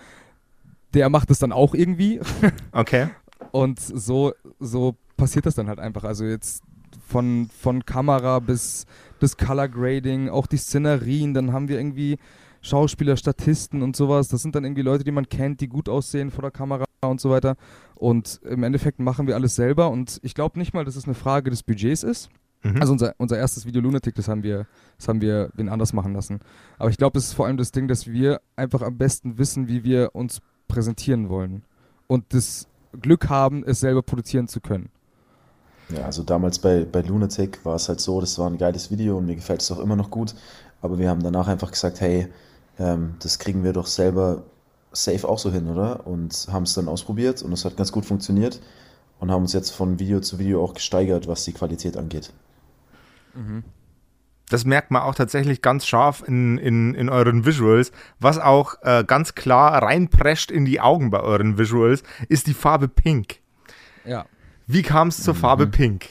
der 0.93 1.09
macht 1.09 1.31
es 1.31 1.39
dann 1.39 1.51
auch 1.51 1.73
irgendwie. 1.73 2.19
Okay. 2.71 3.09
Und 3.51 3.79
so, 3.79 4.33
so 4.59 4.95
passiert 5.17 5.45
das 5.45 5.55
dann 5.55 5.67
halt 5.67 5.79
einfach. 5.79 6.03
Also 6.03 6.25
jetzt 6.25 6.63
von, 7.05 7.49
von 7.59 7.85
Kamera 7.85 8.39
bis, 8.39 8.85
bis 9.19 9.35
Color 9.35 9.67
Grading, 9.67 10.29
auch 10.29 10.47
die 10.47 10.57
Szenerien, 10.57 11.33
dann 11.33 11.51
haben 11.51 11.67
wir 11.67 11.77
irgendwie 11.77 12.17
Schauspieler, 12.61 13.17
Statisten 13.17 13.81
und 13.81 13.95
sowas. 13.95 14.27
Das 14.29 14.41
sind 14.41 14.55
dann 14.55 14.63
irgendwie 14.63 14.83
Leute, 14.83 15.03
die 15.03 15.11
man 15.11 15.27
kennt, 15.27 15.59
die 15.61 15.67
gut 15.67 15.89
aussehen 15.89 16.31
vor 16.31 16.43
der 16.43 16.51
Kamera 16.51 16.85
und 17.01 17.19
so 17.19 17.29
weiter. 17.29 17.55
Und 17.95 18.39
im 18.43 18.63
Endeffekt 18.63 18.99
machen 18.99 19.27
wir 19.27 19.35
alles 19.35 19.55
selber 19.55 19.89
und 19.89 20.19
ich 20.23 20.33
glaube 20.33 20.59
nicht 20.59 20.73
mal, 20.73 20.85
dass 20.85 20.95
es 20.95 21.05
eine 21.05 21.13
Frage 21.13 21.49
des 21.49 21.63
Budgets 21.63 22.03
ist. 22.03 22.29
Mhm. 22.63 22.77
Also 22.79 22.93
unser, 22.93 23.15
unser 23.17 23.37
erstes 23.37 23.65
Video 23.65 23.81
Lunatic, 23.81 24.15
das 24.15 24.27
haben 24.27 24.43
wir, 24.43 24.67
das 24.97 25.07
haben 25.07 25.21
wir 25.21 25.49
wen 25.55 25.69
anders 25.69 25.93
machen 25.93 26.13
lassen. 26.13 26.39
Aber 26.77 26.89
ich 26.89 26.97
glaube, 26.97 27.17
es 27.17 27.25
ist 27.25 27.33
vor 27.33 27.47
allem 27.47 27.57
das 27.57 27.71
Ding, 27.71 27.87
dass 27.87 28.07
wir 28.07 28.41
einfach 28.55 28.81
am 28.81 28.97
besten 28.97 29.37
wissen, 29.37 29.67
wie 29.67 29.83
wir 29.83 30.11
uns 30.13 30.41
präsentieren 30.71 31.29
wollen. 31.29 31.63
Und 32.07 32.33
das 32.33 32.67
Glück 33.01 33.29
haben, 33.29 33.63
es 33.65 33.81
selber 33.81 34.01
produzieren 34.01 34.47
zu 34.47 34.61
können. 34.61 34.89
Ja, 35.89 36.05
also 36.05 36.23
damals 36.23 36.59
bei, 36.59 36.85
bei 36.85 37.01
Lunatic 37.01 37.63
war 37.65 37.75
es 37.75 37.89
halt 37.89 37.99
so, 37.99 38.21
das 38.21 38.39
war 38.39 38.49
ein 38.49 38.57
geiles 38.57 38.89
Video 38.89 39.17
und 39.17 39.25
mir 39.25 39.35
gefällt 39.35 39.61
es 39.61 39.71
auch 39.71 39.79
immer 39.79 39.97
noch 39.97 40.09
gut. 40.09 40.33
Aber 40.81 40.97
wir 40.97 41.09
haben 41.09 41.21
danach 41.21 41.47
einfach 41.47 41.71
gesagt, 41.71 41.99
hey, 41.99 42.27
ähm, 42.79 43.15
das 43.19 43.37
kriegen 43.39 43.63
wir 43.63 43.73
doch 43.73 43.85
selber 43.85 44.43
safe 44.93 45.27
auch 45.27 45.39
so 45.39 45.51
hin, 45.51 45.69
oder? 45.69 46.07
Und 46.07 46.47
haben 46.49 46.63
es 46.63 46.73
dann 46.73 46.87
ausprobiert 46.87 47.43
und 47.43 47.51
es 47.51 47.65
hat 47.65 47.75
ganz 47.75 47.91
gut 47.91 48.05
funktioniert 48.05 48.61
und 49.19 49.31
haben 49.31 49.43
uns 49.43 49.53
jetzt 49.53 49.71
von 49.71 49.99
Video 49.99 50.21
zu 50.21 50.39
Video 50.39 50.63
auch 50.63 50.73
gesteigert, 50.73 51.27
was 51.27 51.43
die 51.43 51.53
Qualität 51.53 51.97
angeht. 51.97 52.31
Das 54.51 54.65
merkt 54.65 54.91
man 54.91 55.01
auch 55.03 55.15
tatsächlich 55.15 55.61
ganz 55.61 55.85
scharf 55.85 56.23
in, 56.27 56.57
in, 56.57 56.93
in 56.93 57.09
euren 57.09 57.45
Visuals. 57.45 57.91
Was 58.19 58.37
auch 58.37 58.75
äh, 58.83 59.03
ganz 59.05 59.33
klar 59.33 59.81
reinprescht 59.81 60.51
in 60.51 60.65
die 60.65 60.81
Augen 60.81 61.09
bei 61.09 61.21
euren 61.21 61.57
Visuals, 61.57 62.03
ist 62.27 62.47
die 62.47 62.53
Farbe 62.53 62.87
Pink. 62.87 63.37
Ja. 64.05 64.25
Wie 64.67 64.81
kam 64.81 65.07
es 65.07 65.23
zur 65.23 65.35
Farbe 65.35 65.67
Pink? 65.67 66.05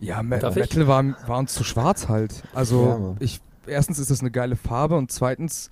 Ja, 0.00 0.22
Me 0.22 0.38
Darf 0.38 0.56
ich? 0.56 0.62
Metal 0.62 0.86
war, 0.86 1.04
war 1.26 1.38
uns 1.38 1.54
zu 1.54 1.64
schwarz 1.64 2.08
halt. 2.08 2.42
Also 2.54 3.16
Ja, 3.18 3.24
ich, 3.24 3.40
erstens 3.66 3.98
ist 3.98 4.10
das 4.10 4.20
eine 4.20 4.30
geile 4.30 4.56
Farbe 4.56 4.96
und 4.96 5.10
zweitens 5.10 5.70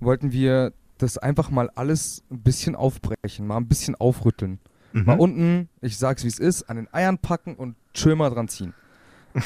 wollten 0.00 0.32
wir 0.32 0.72
das 0.98 1.16
einfach 1.18 1.50
mal 1.50 1.70
alles 1.74 2.22
ein 2.30 2.40
bisschen 2.42 2.76
aufbrechen, 2.76 3.46
mal 3.46 3.56
ein 3.56 3.66
bisschen 3.68 3.94
aufrütteln. 3.94 4.58
Mal 4.92 5.14
Mhm. 5.14 5.20
unten, 5.20 5.68
ich 5.80 5.96
sag's 5.98 6.24
wie 6.24 6.28
es 6.28 6.38
ist, 6.38 6.64
an 6.64 6.76
den 6.76 6.92
Eiern 6.92 7.18
packen 7.18 7.54
und 7.54 7.76
schön 7.94 8.18
mal 8.18 8.28
dran 8.30 8.48
ziehen. 8.48 8.74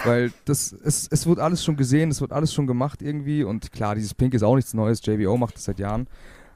Weil 0.05 0.33
das, 0.45 0.73
es, 0.73 1.09
es 1.11 1.27
wird 1.27 1.39
alles 1.39 1.63
schon 1.65 1.77
gesehen, 1.77 2.11
es 2.11 2.21
wird 2.21 2.33
alles 2.33 2.53
schon 2.55 2.67
gemacht 2.67 3.03
irgendwie 3.03 3.45
und 3.45 3.71
klar, 3.73 3.95
dieses 3.95 4.15
Pink 4.15 4.33
ist 4.35 4.43
auch 4.43 4.57
nichts 4.57 4.73
Neues, 4.75 5.05
JBO 5.05 5.37
macht 5.37 5.57
das 5.57 5.65
seit 5.65 5.79
Jahren, 5.79 6.07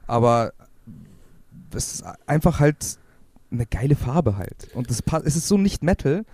aber 0.07 0.53
es 1.75 1.93
ist 1.93 2.03
einfach 2.25 2.59
halt 2.59 2.97
eine 3.51 3.65
geile 3.65 3.95
Farbe 3.95 4.37
halt. 4.37 4.69
Und 4.73 4.89
das, 4.89 5.01
es 5.23 5.35
ist 5.35 5.47
so 5.47 5.57
nicht 5.57 5.83
Metal, 5.83 6.25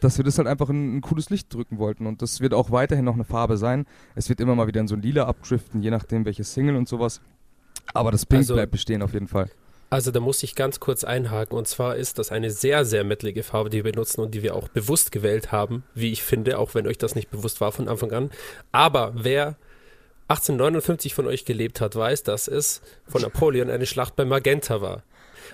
dass 0.00 0.16
wir 0.18 0.24
das 0.24 0.38
halt 0.38 0.48
einfach 0.48 0.70
in 0.70 0.96
ein 0.96 1.00
cooles 1.00 1.30
Licht 1.30 1.52
drücken 1.52 1.78
wollten. 1.78 2.06
Und 2.06 2.22
das 2.22 2.40
wird 2.40 2.54
auch 2.54 2.70
weiterhin 2.70 3.04
noch 3.04 3.14
eine 3.14 3.24
Farbe 3.24 3.56
sein. 3.56 3.86
Es 4.14 4.28
wird 4.28 4.40
immer 4.40 4.54
mal 4.54 4.66
wieder 4.66 4.80
in 4.80 4.88
so 4.88 4.94
ein 4.94 5.02
Lila 5.02 5.26
abdriften, 5.26 5.82
je 5.82 5.90
nachdem 5.90 6.24
welche 6.24 6.44
Single 6.44 6.76
und 6.76 6.88
sowas. 6.88 7.20
Aber 7.94 8.10
das 8.10 8.26
Pink 8.26 8.40
Also- 8.40 8.54
bleibt 8.54 8.72
bestehen 8.72 9.02
auf 9.02 9.12
jeden 9.12 9.28
Fall. 9.28 9.50
Also 9.92 10.10
da 10.10 10.20
muss 10.20 10.42
ich 10.42 10.54
ganz 10.54 10.80
kurz 10.80 11.04
einhaken. 11.04 11.54
Und 11.54 11.68
zwar 11.68 11.96
ist 11.96 12.18
das 12.18 12.32
eine 12.32 12.50
sehr, 12.50 12.86
sehr 12.86 13.04
metalige 13.04 13.42
Farbe, 13.42 13.68
die 13.68 13.84
wir 13.84 13.92
benutzen 13.92 14.22
und 14.22 14.32
die 14.32 14.42
wir 14.42 14.56
auch 14.56 14.68
bewusst 14.68 15.12
gewählt 15.12 15.52
haben, 15.52 15.84
wie 15.94 16.10
ich 16.10 16.22
finde, 16.22 16.58
auch 16.58 16.74
wenn 16.74 16.86
euch 16.86 16.96
das 16.96 17.14
nicht 17.14 17.30
bewusst 17.30 17.60
war 17.60 17.72
von 17.72 17.88
Anfang 17.88 18.10
an. 18.10 18.30
Aber 18.72 19.12
wer 19.14 19.56
1859 20.28 21.14
von 21.14 21.26
euch 21.26 21.44
gelebt 21.44 21.82
hat, 21.82 21.94
weiß, 21.94 22.22
dass 22.22 22.48
es 22.48 22.80
von 23.06 23.20
Napoleon 23.20 23.68
eine 23.68 23.84
Schlacht 23.84 24.16
bei 24.16 24.24
Magenta 24.24 24.80
war. 24.80 25.02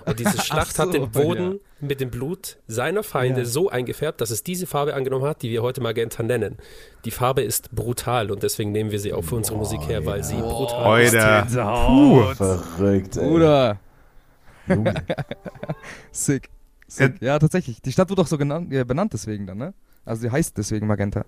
Und 0.07 0.21
diese 0.21 0.41
Schlacht 0.45 0.77
so, 0.77 0.85
hat 0.85 0.95
den 0.95 1.11
Boden 1.11 1.55
ja. 1.55 1.59
mit 1.89 2.01
dem 2.01 2.11
Blut 2.11 2.59
seiner 2.69 3.03
Feinde 3.03 3.41
Ja. 3.41 3.45
so 3.45 3.71
eingefärbt, 3.71 4.21
dass 4.21 4.31
es 4.31 4.45
diese 4.45 4.69
Farbe 4.69 4.95
angenommen 4.95 5.25
hat, 5.25 5.43
die 5.43 5.51
wir 5.51 5.65
heute 5.65 5.81
Magenta 5.81 6.23
nennen. 6.23 6.59
Die 7.05 7.11
Farbe 7.11 7.43
ist 7.43 7.75
brutal 7.75 8.31
und 8.31 8.45
deswegen 8.45 8.71
nehmen 8.71 8.93
wir 8.93 9.01
sie 9.01 9.13
auch 9.13 9.25
für 9.25 9.35
unsere 9.35 9.59
Musik 9.59 9.89
her, 9.89 10.07
weil 10.07 10.23
sie 10.23 10.37
brutal 10.37 11.03
ist. 11.03 11.17
Alter. 11.17 11.87
Puh. 11.89 12.35
Verrückt, 12.37 13.17
ey. 13.17 13.29
Bruder. 13.29 13.81
sick. 16.13 16.49
sick. 16.87 17.21
Ja, 17.21 17.39
tatsächlich. 17.39 17.81
Die 17.83 17.93
Stadt 17.93 18.09
wird 18.11 18.21
auch 18.21 18.27
so 18.27 18.39
genannt, 18.39 18.73
äh, 18.73 18.85
benannt 18.85 19.13
deswegen 19.13 19.47
dann, 19.47 19.59
ne? 19.59 19.75
Also 20.05 20.23
sie 20.23 20.31
heißt 20.31 20.57
deswegen 20.57 20.87
Magenta. 20.87 21.25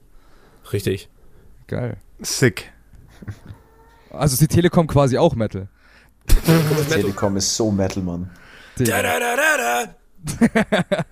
Richtig. 0.72 1.08
Geil. 1.66 1.96
Sick. 2.20 2.72
Also 4.10 4.34
ist 4.34 4.40
die 4.40 4.48
Telekom 4.48 4.86
quasi 4.86 5.18
auch 5.18 5.34
Metal. 5.34 5.68
Telekom 6.88 7.36
ist 7.36 7.54
so 7.56 7.70
Metal, 7.70 8.02
Mann. 8.02 8.30
Digga. 8.78 8.98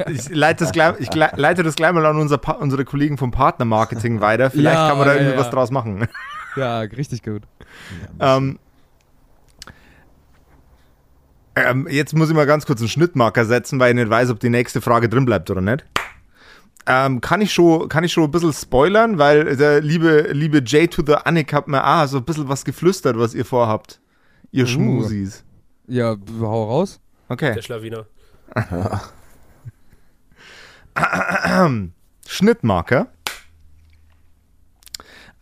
Ich 0.08 0.28
leite 0.30 0.64
das 0.64 0.73
gleich, 0.73 0.94
ich 1.00 1.14
leite 1.14 1.62
das 1.62 1.75
gleich 1.76 1.92
mal 1.92 2.04
an 2.04 2.18
unser 2.18 2.38
Pa- 2.38 2.52
unsere 2.52 2.85
Kollegen 2.85 3.16
vom 3.18 3.30
Partnermarketing 3.30 4.20
weiter. 4.20 4.50
Vielleicht 4.50 4.76
Ja, 4.76 4.88
kann 4.88 4.99
man 4.99 5.06
da 5.06 5.14
ja, 5.14 5.20
irgendwie 5.20 5.35
ja. 5.37 5.40
was 5.40 5.50
draus 5.50 5.70
machen. 5.70 6.06
Ja, 6.56 6.80
richtig 6.80 7.23
gut. 7.23 7.42
Ähm, 8.20 8.58
ähm, 11.66 11.88
jetzt 11.90 12.14
muss 12.14 12.29
ich 12.29 12.35
mal 12.35 12.47
ganz 12.47 12.66
kurz 12.66 12.81
einen 12.81 12.88
Schnittmarker 12.88 13.44
setzen, 13.44 13.79
weil 13.81 13.90
ich 13.90 13.97
nicht 13.97 14.11
weiß, 14.11 14.31
ob 14.31 14.40
die 14.40 14.51
nächste 14.51 14.81
Frage 14.81 15.09
drin 15.09 15.25
bleibt 15.25 15.51
oder 15.51 15.61
nicht. 15.61 15.85
Ähm, 16.87 17.21
kann, 17.21 17.40
ich 17.42 17.53
schon, 17.53 17.88
kann 17.88 18.03
ich 18.05 18.12
schon 18.12 18.25
ein 18.25 18.31
bisschen 18.31 18.53
spoilern, 18.53 19.18
weil 19.18 19.57
der 19.57 19.81
liebe, 19.83 20.29
liebe 20.33 20.59
J 20.59 20.90
to 20.90 21.03
the 21.07 21.14
Annick 21.14 21.53
hat 21.53 21.68
mir 21.68 21.85
ah, 21.85 22.07
so 22.07 22.18
ein 22.18 22.25
bisschen 22.25 22.49
was 22.49 22.64
geflüstert, 22.64 23.18
was 23.18 23.35
ihr 23.35 23.44
vorhabt. 23.44 24.01
Ihr 24.51 24.64
Uh. 24.64 24.68
Schmusis. 24.68 25.44
Ja, 25.87 26.16
hau 26.40 26.64
raus. 26.64 27.01
Okay. 27.29 27.53
Der 27.55 27.62
Schlawiner. 27.62 28.07
Schnittmarker. 32.27 33.09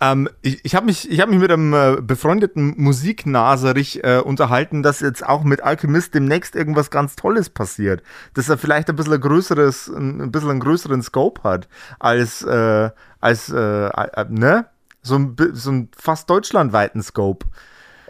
Ähm, 0.01 0.29
ich 0.43 0.65
ich 0.65 0.75
habe 0.75 0.87
mich, 0.87 1.11
ich 1.11 1.21
hab 1.21 1.29
mich 1.29 1.39
mit 1.39 1.51
einem 1.51 1.73
äh, 1.73 1.97
befreundeten 2.01 2.75
Musiknaserich 2.77 4.05
äh, 4.05 4.19
unterhalten, 4.19 4.83
dass 4.83 5.01
jetzt 5.01 5.27
auch 5.27 5.43
mit 5.43 5.63
Alchemist 5.63 6.15
demnächst 6.15 6.55
irgendwas 6.55 6.91
ganz 6.91 7.17
Tolles 7.17 7.49
passiert. 7.49 8.03
Dass 8.35 8.49
er 8.49 8.59
vielleicht 8.59 8.91
ein 8.91 8.97
bisschen 8.97 9.15
ein 9.15 9.21
größeres, 9.21 9.89
ein, 9.89 10.21
ein 10.21 10.33
bisschen 10.33 10.51
einen 10.51 10.61
größeren 10.61 11.03
Scope 11.03 11.43
hat 11.45 11.69
als, 11.99 12.43
äh, 12.43 12.91
als 13.21 13.49
äh, 13.49 13.91
ne? 14.29 14.67
So 15.03 15.17
ein, 15.17 15.37
so 15.53 15.71
ein 15.71 15.89
fast 15.97 16.29
deutschlandweiten 16.29 17.03
Scope. 17.03 17.47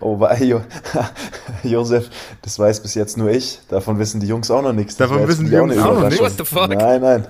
Oh, 0.01 0.21
weil 0.21 0.43
jo 0.49 0.61
Josef, 1.63 2.11
das 2.43 2.59
weiß 2.59 2.81
bis 2.81 2.95
jetzt 2.95 3.17
nur 3.17 3.31
ich. 3.31 3.61
Davon 3.69 3.99
wissen 3.99 4.21
die 4.21 4.27
Jungs 4.27 4.51
auch 4.51 4.61
noch 4.63 4.73
nichts. 4.75 4.97
Das 4.97 5.09
Davon 5.09 5.27
wissen 5.27 5.47
die 5.47 5.53
Jungs 5.53 5.77
auch 5.79 5.85
noch 5.87 5.99
Überraschung. 5.99 6.27
What 6.27 6.33
the 6.39 6.45
fuck? 6.45 6.69
Nein, 6.69 7.01
nein. 7.01 7.27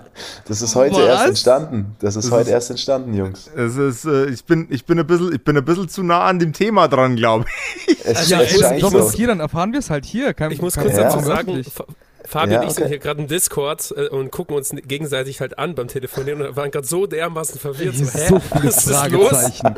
Das 0.46 0.62
ist 0.62 0.74
heute 0.74 0.96
Was? 0.96 1.02
erst 1.06 1.26
entstanden. 1.28 1.96
Das 2.00 2.16
ist 2.16 2.24
Das 2.26 2.32
heute 2.32 2.42
ist- 2.42 2.48
erst 2.54 2.70
entstanden, 2.70 3.14
Jungs. 3.14 3.48
Es 3.56 3.76
ist, 3.76 4.04
äh, 4.04 4.26
ich 4.26 4.44
bin, 4.44 4.66
ich 4.70 4.84
bin 4.84 4.98
ein 4.98 5.06
bisschen, 5.06 5.32
ich 5.32 5.44
bin 5.44 5.56
ein 5.56 5.64
bisschen 5.64 5.88
zu 5.88 6.02
nah 6.02 6.24
an 6.24 6.38
dem 6.40 6.52
Thema 6.52 6.88
dran, 6.88 7.14
glaube 7.16 7.44
ich. 7.86 8.04
Es, 8.04 8.28
Ja, 8.28 8.40
es 8.40 8.58
scheint 8.58 8.82
doch 8.82 8.90
so. 8.90 8.98
was 8.98 9.14
hier, 9.14 9.28
dann 9.28 9.40
erfahren 9.40 9.72
wir 9.72 9.78
es 9.78 9.88
halt 9.90 10.04
hier. 10.04 10.34
Kein, 10.34 10.50
Ich 10.50 10.60
muss 10.60 10.76
kurz 10.76 10.96
Ja. 10.96 11.04
dazu 11.04 11.20
sagen, 11.24 11.64
Fabian 12.26 12.50
Ja, 12.50 12.60
und 12.60 12.66
ich 12.68 12.74
sind 12.74 12.84
okay. 12.84 12.90
hier 12.90 12.98
gerade 12.98 13.20
im 13.22 13.28
Discord 13.28 13.94
äh, 13.96 14.08
und 14.08 14.30
gucken 14.30 14.56
uns 14.56 14.70
gegenseitig 14.70 15.40
halt 15.40 15.58
an 15.58 15.74
beim 15.74 15.88
Telefonieren 15.88 16.42
und 16.42 16.56
waren 16.56 16.70
gerade 16.70 16.86
so 16.86 17.06
dermaßen 17.06 17.58
verwirrt. 17.58 17.94
Hier 17.94 18.06
So, 18.06 18.18
hä? 18.18 18.26
so 18.28 18.38
viele 18.40 18.64
Was? 18.68 18.84
Fragezeichen. 18.84 19.74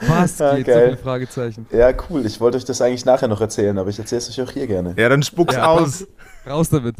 Was 0.00 0.38
Ja, 0.38 0.54
geht? 0.56 0.66
So 0.66 0.72
geil. 0.72 0.84
viele 0.90 0.96
Fragezeichen. 0.98 1.66
Ja, 1.72 1.92
cool. 2.08 2.24
Ich 2.24 2.40
wollte 2.40 2.56
euch 2.56 2.64
das 2.64 2.80
eigentlich 2.80 3.04
nachher 3.04 3.28
noch 3.28 3.40
erzählen, 3.40 3.76
aber 3.78 3.90
ich 3.90 3.98
erzähle 3.98 4.20
es 4.20 4.28
euch 4.30 4.40
auch 4.42 4.52
hier 4.52 4.66
gerne. 4.66 4.94
Ja, 4.96 5.08
dann 5.08 5.22
spuck's 5.22 5.54
Ja, 5.54 5.66
aus. 5.66 6.06
Raus 6.46 6.70
damit. 6.70 6.94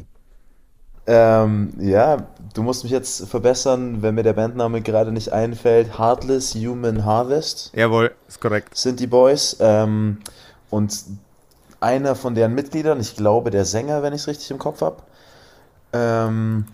Ähm, 1.06 1.72
ja, 1.80 2.26
du 2.52 2.62
musst 2.62 2.82
mich 2.84 2.92
jetzt 2.92 3.28
verbessern, 3.28 4.02
wenn 4.02 4.14
mir 4.14 4.24
der 4.24 4.34
Bandname 4.34 4.82
gerade 4.82 5.10
nicht 5.10 5.32
einfällt. 5.32 5.98
Heartless 5.98 6.54
Human 6.54 7.04
Harvest 7.04 7.70
Jawohl, 7.74 8.10
ist 8.28 8.40
korrekt. 8.40 8.76
sind 8.76 9.00
die 9.00 9.06
Boys. 9.06 9.56
Ähm, 9.58 10.18
und 10.68 10.92
einer 11.80 12.14
von 12.14 12.34
deren 12.34 12.54
Mitgliedern, 12.54 13.00
ich 13.00 13.16
glaube 13.16 13.50
der 13.50 13.64
Sänger, 13.64 14.02
wenn 14.02 14.12
ich 14.12 14.22
es 14.22 14.28
richtig 14.28 14.50
im 14.50 14.58
Kopf 14.58 14.80
habe, 14.80 15.02
ähm, 15.92 16.66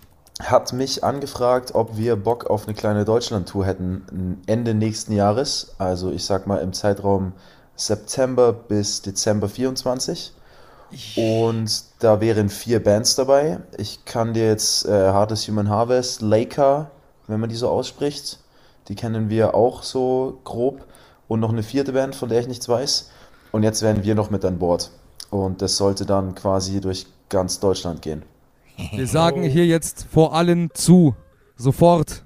hat 0.43 0.73
mich 0.73 1.05
angefragt, 1.05 1.75
ob 1.75 1.97
wir 1.97 2.17
Bock 2.17 2.47
auf 2.47 2.67
eine 2.67 2.75
kleine 2.75 3.05
Deutschland-Tour 3.05 3.65
hätten 3.65 4.43
Ende 4.47 4.75
nächsten 4.75 5.13
Jahres. 5.13 5.75
Also 5.79 6.11
ich 6.11 6.25
sag 6.25 6.47
mal 6.47 6.59
im 6.59 6.73
Zeitraum 6.73 7.33
September 7.77 8.53
bis 8.53 9.03
Dezember 9.03 9.49
24. 9.49 10.33
Und 11.17 11.85
da 12.01 12.21
wären 12.21 12.49
vier 12.49 12.83
Bands 12.83 13.17
dabei. 13.17 13.61
Ich 13.79 14.05
kann 14.05 14.35
dir 14.35 14.47
jetzt 14.47 14.87
äh, 14.87 14.91
Hardest 14.91 15.49
Human 15.49 15.69
Harvest, 15.69 16.21
Laker, 16.21 16.91
wenn 17.27 17.41
man 17.41 17.49
die 17.49 17.57
so 17.57 17.69
ausspricht, 17.69 18.39
die 18.89 18.95
kennen 18.95 19.31
wir 19.31 19.55
auch 19.55 19.83
so 19.83 20.41
grob. 20.45 20.85
Und 21.27 21.41
noch 21.41 21.51
eine 21.51 21.63
vierte 21.63 21.93
Band, 21.93 22.15
von 22.15 22.29
der 22.29 22.41
ich 22.41 22.49
nichts 22.49 22.69
weiß. 22.69 23.11
Und 23.55 23.63
jetzt 23.63 23.83
werden 23.83 24.03
wir 24.03 24.17
noch 24.17 24.31
mit 24.31 24.45
an 24.45 24.59
Bord. 24.59 24.91
Und 25.31 25.63
das 25.63 25.77
sollte 25.77 26.05
dann 26.05 26.35
quasi 26.35 26.81
durch 26.81 27.07
ganz 27.29 27.61
Deutschland 27.61 28.03
gehen. 28.03 28.25
Wir 28.93 29.07
sagen 29.07 29.45
hier 29.45 29.65
jetzt 29.65 30.07
vor 30.13 30.35
allen 30.35 30.71
zu. 30.75 31.15
Sofort. 31.57 32.25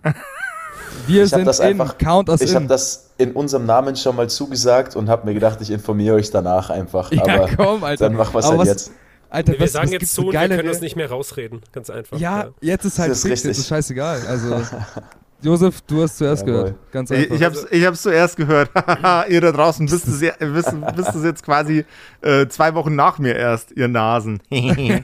Wir 1.06 1.24
Ich 1.24 1.28
sind 1.30 1.44
das 1.44 1.60
in. 1.60 1.66
einfach- 1.66 1.98
Count 1.98 2.30
us 2.30 2.40
Ich 2.40 2.54
habe 2.54 2.64
das 2.66 3.10
in 3.18 3.32
unserem 3.32 3.66
Namen 3.66 3.94
schon 3.96 4.16
mal 4.16 4.30
zugesagt 4.30 4.96
und 4.96 5.10
habe 5.10 5.26
mir 5.26 5.34
gedacht, 5.34 5.60
ich 5.60 5.70
informiere 5.70 6.14
euch 6.14 6.30
danach 6.30 6.70
einfach. 6.70 7.12
ja, 7.12 7.22
Aber 7.22 7.48
komm, 7.54 7.84
Alter. 7.84 8.06
dann 8.08 8.16
mach 8.16 8.32
was 8.32 8.46
halt 8.48 8.60
was- 8.60 8.68
jetzt. 8.68 8.90
Alter, 9.28 9.52
Wir 9.52 9.60
was, 9.60 9.72
sagen 9.72 9.88
was 9.88 9.92
jetzt 9.92 10.18
und 10.18 10.32
wir 10.32 10.48
können 10.48 10.66
uns 10.66 10.80
nicht 10.80 10.96
mehr 10.96 11.10
rausreden. 11.10 11.60
Ganz 11.72 11.90
einfach. 11.90 12.18
Ja, 12.18 12.48
jetzt 12.62 12.86
ist 12.86 12.98
halt 12.98 13.10
Das 13.10 13.18
ist 13.18 13.24
fix, 13.24 13.42
jetzt 13.42 13.48
richtig. 13.50 13.58
ist 13.64 13.68
scheißeigal. 13.68 14.22
Also, 14.26 14.62
Josef, 15.42 15.80
du 15.82 16.02
hast 16.02 16.18
zuerst 16.18 16.42
Jawohl. 16.46 16.54
gehört. 16.64 16.92
Ganz 16.92 17.10
Ich, 17.10 17.18
einfach. 17.18 17.34
ich, 17.36 17.42
hab's, 17.44 17.66
ich 17.70 17.86
hab's 17.86 18.02
zuerst 18.02 18.36
gehört. 18.36 18.70
ihr 19.28 19.40
da 19.40 19.52
draußen 19.52 19.90
wisst 19.90 20.08
es, 20.08 20.20
ja- 20.20 20.34
wisst, 20.40 20.72
wisst 20.96 21.14
es 21.14 21.24
jetzt 21.24 21.42
quasi 21.44 21.84
äh, 22.22 22.46
zwei 22.48 22.74
Wochen 22.74 22.94
nach 22.96 23.18
mir 23.18 23.36
erst, 23.36 23.72
ihr 23.72 23.88
Nasen. 23.88 24.40
ja, 24.50 25.02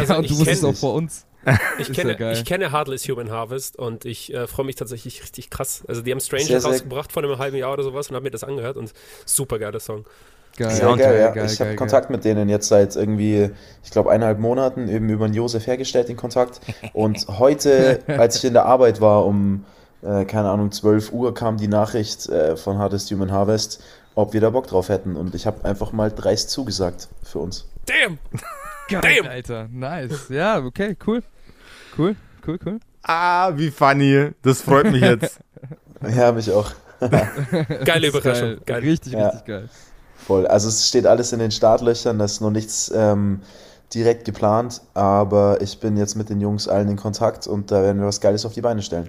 Also 0.00 0.16
und 0.16 0.24
ich 0.24 0.30
du 0.32 0.38
wusstest 0.38 0.64
auch 0.64 0.74
vor 0.76 0.94
uns. 0.94 1.24
Ich 1.78 1.86
ja 1.88 1.94
kenne, 1.94 2.16
geil. 2.16 2.32
ich 2.32 2.44
kenne 2.44 2.72
Heartless 2.72 3.08
Human 3.08 3.30
Harvest 3.30 3.76
und 3.78 4.04
ich 4.04 4.34
äh, 4.34 4.48
freue 4.48 4.66
mich 4.66 4.74
tatsächlich 4.74 5.22
richtig 5.22 5.48
krass. 5.48 5.84
Also 5.86 6.02
die 6.02 6.10
haben 6.10 6.18
Stranger 6.18 6.44
Sehr, 6.44 6.60
sehr- 6.60 6.70
rausgebracht 6.72 7.12
vor 7.12 7.22
einem 7.22 7.38
halben 7.38 7.56
Jahr 7.56 7.72
oder 7.72 7.84
sowas 7.84 8.08
und 8.08 8.16
habe 8.16 8.24
mir 8.24 8.32
das 8.32 8.42
angehört 8.42 8.76
und 8.76 8.92
super 9.24 9.60
geiler 9.60 9.78
Song. 9.78 10.04
Geil, 10.56 10.70
Sehr 10.70 10.88
und- 10.90 10.98
geil, 10.98 11.20
ja. 11.20 11.30
geil, 11.32 11.46
ich 11.46 11.60
habe 11.60 11.70
geil, 11.70 11.76
Kontakt 11.76 12.08
mit 12.10 12.24
denen 12.24 12.48
jetzt 12.48 12.68
seit 12.68 12.96
irgendwie, 12.96 13.50
ich 13.84 13.90
glaube, 13.90 14.10
eineinhalb 14.10 14.38
Monaten 14.38 14.88
eben 14.88 15.08
über 15.10 15.28
den 15.28 15.34
Josef 15.34 15.66
hergestellt, 15.66 16.08
den 16.08 16.16
Kontakt. 16.16 16.60
Und 16.94 17.26
heute, 17.38 18.00
als 18.06 18.36
ich 18.36 18.44
in 18.44 18.54
der 18.54 18.64
Arbeit 18.66 19.00
war, 19.02 19.26
um, 19.26 19.64
äh, 20.02 20.24
keine 20.24 20.48
Ahnung, 20.48 20.72
12 20.72 21.12
Uhr, 21.12 21.34
kam 21.34 21.58
die 21.58 21.68
Nachricht 21.68 22.28
äh, 22.30 22.56
von 22.56 22.78
Hardest 22.78 23.10
Human 23.10 23.30
Harvest, 23.32 23.82
ob 24.14 24.32
wir 24.32 24.40
da 24.40 24.48
Bock 24.50 24.66
drauf 24.66 24.88
hätten. 24.88 25.14
Und 25.16 25.34
ich 25.34 25.46
habe 25.46 25.64
einfach 25.64 25.92
mal 25.92 26.10
dreist 26.10 26.48
zugesagt 26.50 27.08
für 27.22 27.38
uns. 27.40 27.68
Damn! 27.86 28.18
Geil, 28.88 29.16
Damn. 29.22 29.26
Alter. 29.30 29.68
Nice. 29.70 30.28
Ja, 30.30 30.58
okay, 30.64 30.96
cool. 31.06 31.22
Cool, 31.98 32.14
cool, 32.46 32.58
cool. 32.64 32.78
Ah, 33.02 33.52
wie 33.56 33.70
funny. 33.70 34.30
Das 34.42 34.62
freut 34.62 34.90
mich 34.90 35.02
jetzt. 35.02 35.38
Ja, 36.14 36.30
mich 36.30 36.50
auch. 36.52 36.70
Geile 37.84 38.08
Überraschung. 38.08 38.48
Geil. 38.48 38.60
Geil. 38.66 38.80
Richtig, 38.82 39.12
Ja. 39.14 39.28
richtig 39.28 39.44
geil. 39.46 39.68
Voll. 40.26 40.46
Also 40.46 40.68
es 40.68 40.88
steht 40.88 41.06
alles 41.06 41.32
in 41.32 41.38
den 41.38 41.52
Startlöchern, 41.52 42.18
das 42.18 42.32
ist 42.32 42.40
noch 42.40 42.50
nichts 42.50 42.92
ähm, 42.92 43.40
direkt 43.94 44.24
geplant, 44.24 44.82
aber 44.94 45.60
ich 45.60 45.78
bin 45.78 45.96
jetzt 45.96 46.16
mit 46.16 46.30
den 46.30 46.40
Jungs 46.40 46.66
allen 46.66 46.88
in 46.88 46.96
Kontakt 46.96 47.46
und 47.46 47.70
da 47.70 47.82
werden 47.82 48.00
wir 48.00 48.08
was 48.08 48.20
Geiles 48.20 48.44
auf 48.44 48.52
die 48.52 48.60
Beine 48.60 48.82
stellen. 48.82 49.08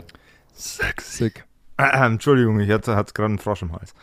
Sick. 0.53 1.45
Äh, 1.77 2.06
Entschuldigung, 2.06 2.60
ich 2.60 2.69
hatte 2.69 2.95
hat's 2.95 3.15
gerade 3.15 3.30
einen 3.30 3.39
Frosch 3.39 3.63
im 3.63 3.71
Hals. 3.71 3.95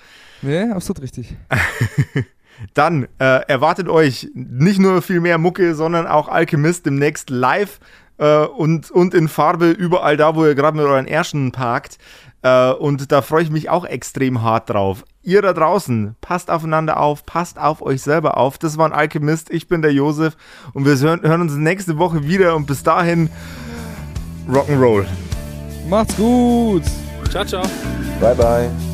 Nee, 0.42 0.70
absolut 0.72 1.02
richtig. 1.02 1.36
Dann 2.74 3.06
äh, 3.18 3.46
erwartet 3.46 3.88
euch 3.88 4.28
nicht 4.34 4.80
nur 4.80 5.00
viel 5.00 5.20
mehr 5.20 5.38
Mucke, 5.38 5.76
sondern 5.76 6.08
auch 6.08 6.28
Alchemist 6.28 6.84
demnächst 6.86 7.30
live 7.30 7.78
äh, 8.18 8.44
und, 8.44 8.90
und 8.90 9.14
in 9.14 9.28
Farbe 9.28 9.70
überall 9.70 10.16
da, 10.16 10.34
wo 10.34 10.44
ihr 10.44 10.54
gerade 10.56 10.76
mit 10.76 10.86
euren 10.86 11.06
Ersten 11.06 11.52
parkt. 11.52 11.98
Äh, 12.42 12.72
und 12.72 13.12
da 13.12 13.22
freue 13.22 13.44
ich 13.44 13.50
mich 13.50 13.70
auch 13.70 13.84
extrem 13.84 14.42
hart 14.42 14.70
drauf. 14.70 15.04
Ihr 15.24 15.40
da 15.40 15.54
draußen, 15.54 16.16
passt 16.20 16.50
aufeinander 16.50 17.00
auf, 17.00 17.24
passt 17.24 17.58
auf 17.58 17.80
euch 17.80 18.02
selber 18.02 18.36
auf. 18.36 18.58
Das 18.58 18.76
war 18.76 18.86
ein 18.86 18.92
Alchemist, 18.92 19.50
ich 19.50 19.68
bin 19.68 19.80
der 19.80 19.92
Josef 19.92 20.36
und 20.74 20.84
wir 20.84 20.98
hören, 20.98 21.22
hören 21.22 21.40
uns 21.40 21.54
nächste 21.54 21.96
Woche 21.96 22.24
wieder 22.26 22.54
und 22.54 22.66
bis 22.66 22.82
dahin 22.82 23.30
Rock'n'Roll. 24.48 25.06
Macht's 25.88 26.16
gut. 26.16 26.82
Ciao, 27.30 27.44
ciao. 27.44 27.62
Bye, 28.20 28.34
bye. 28.34 28.93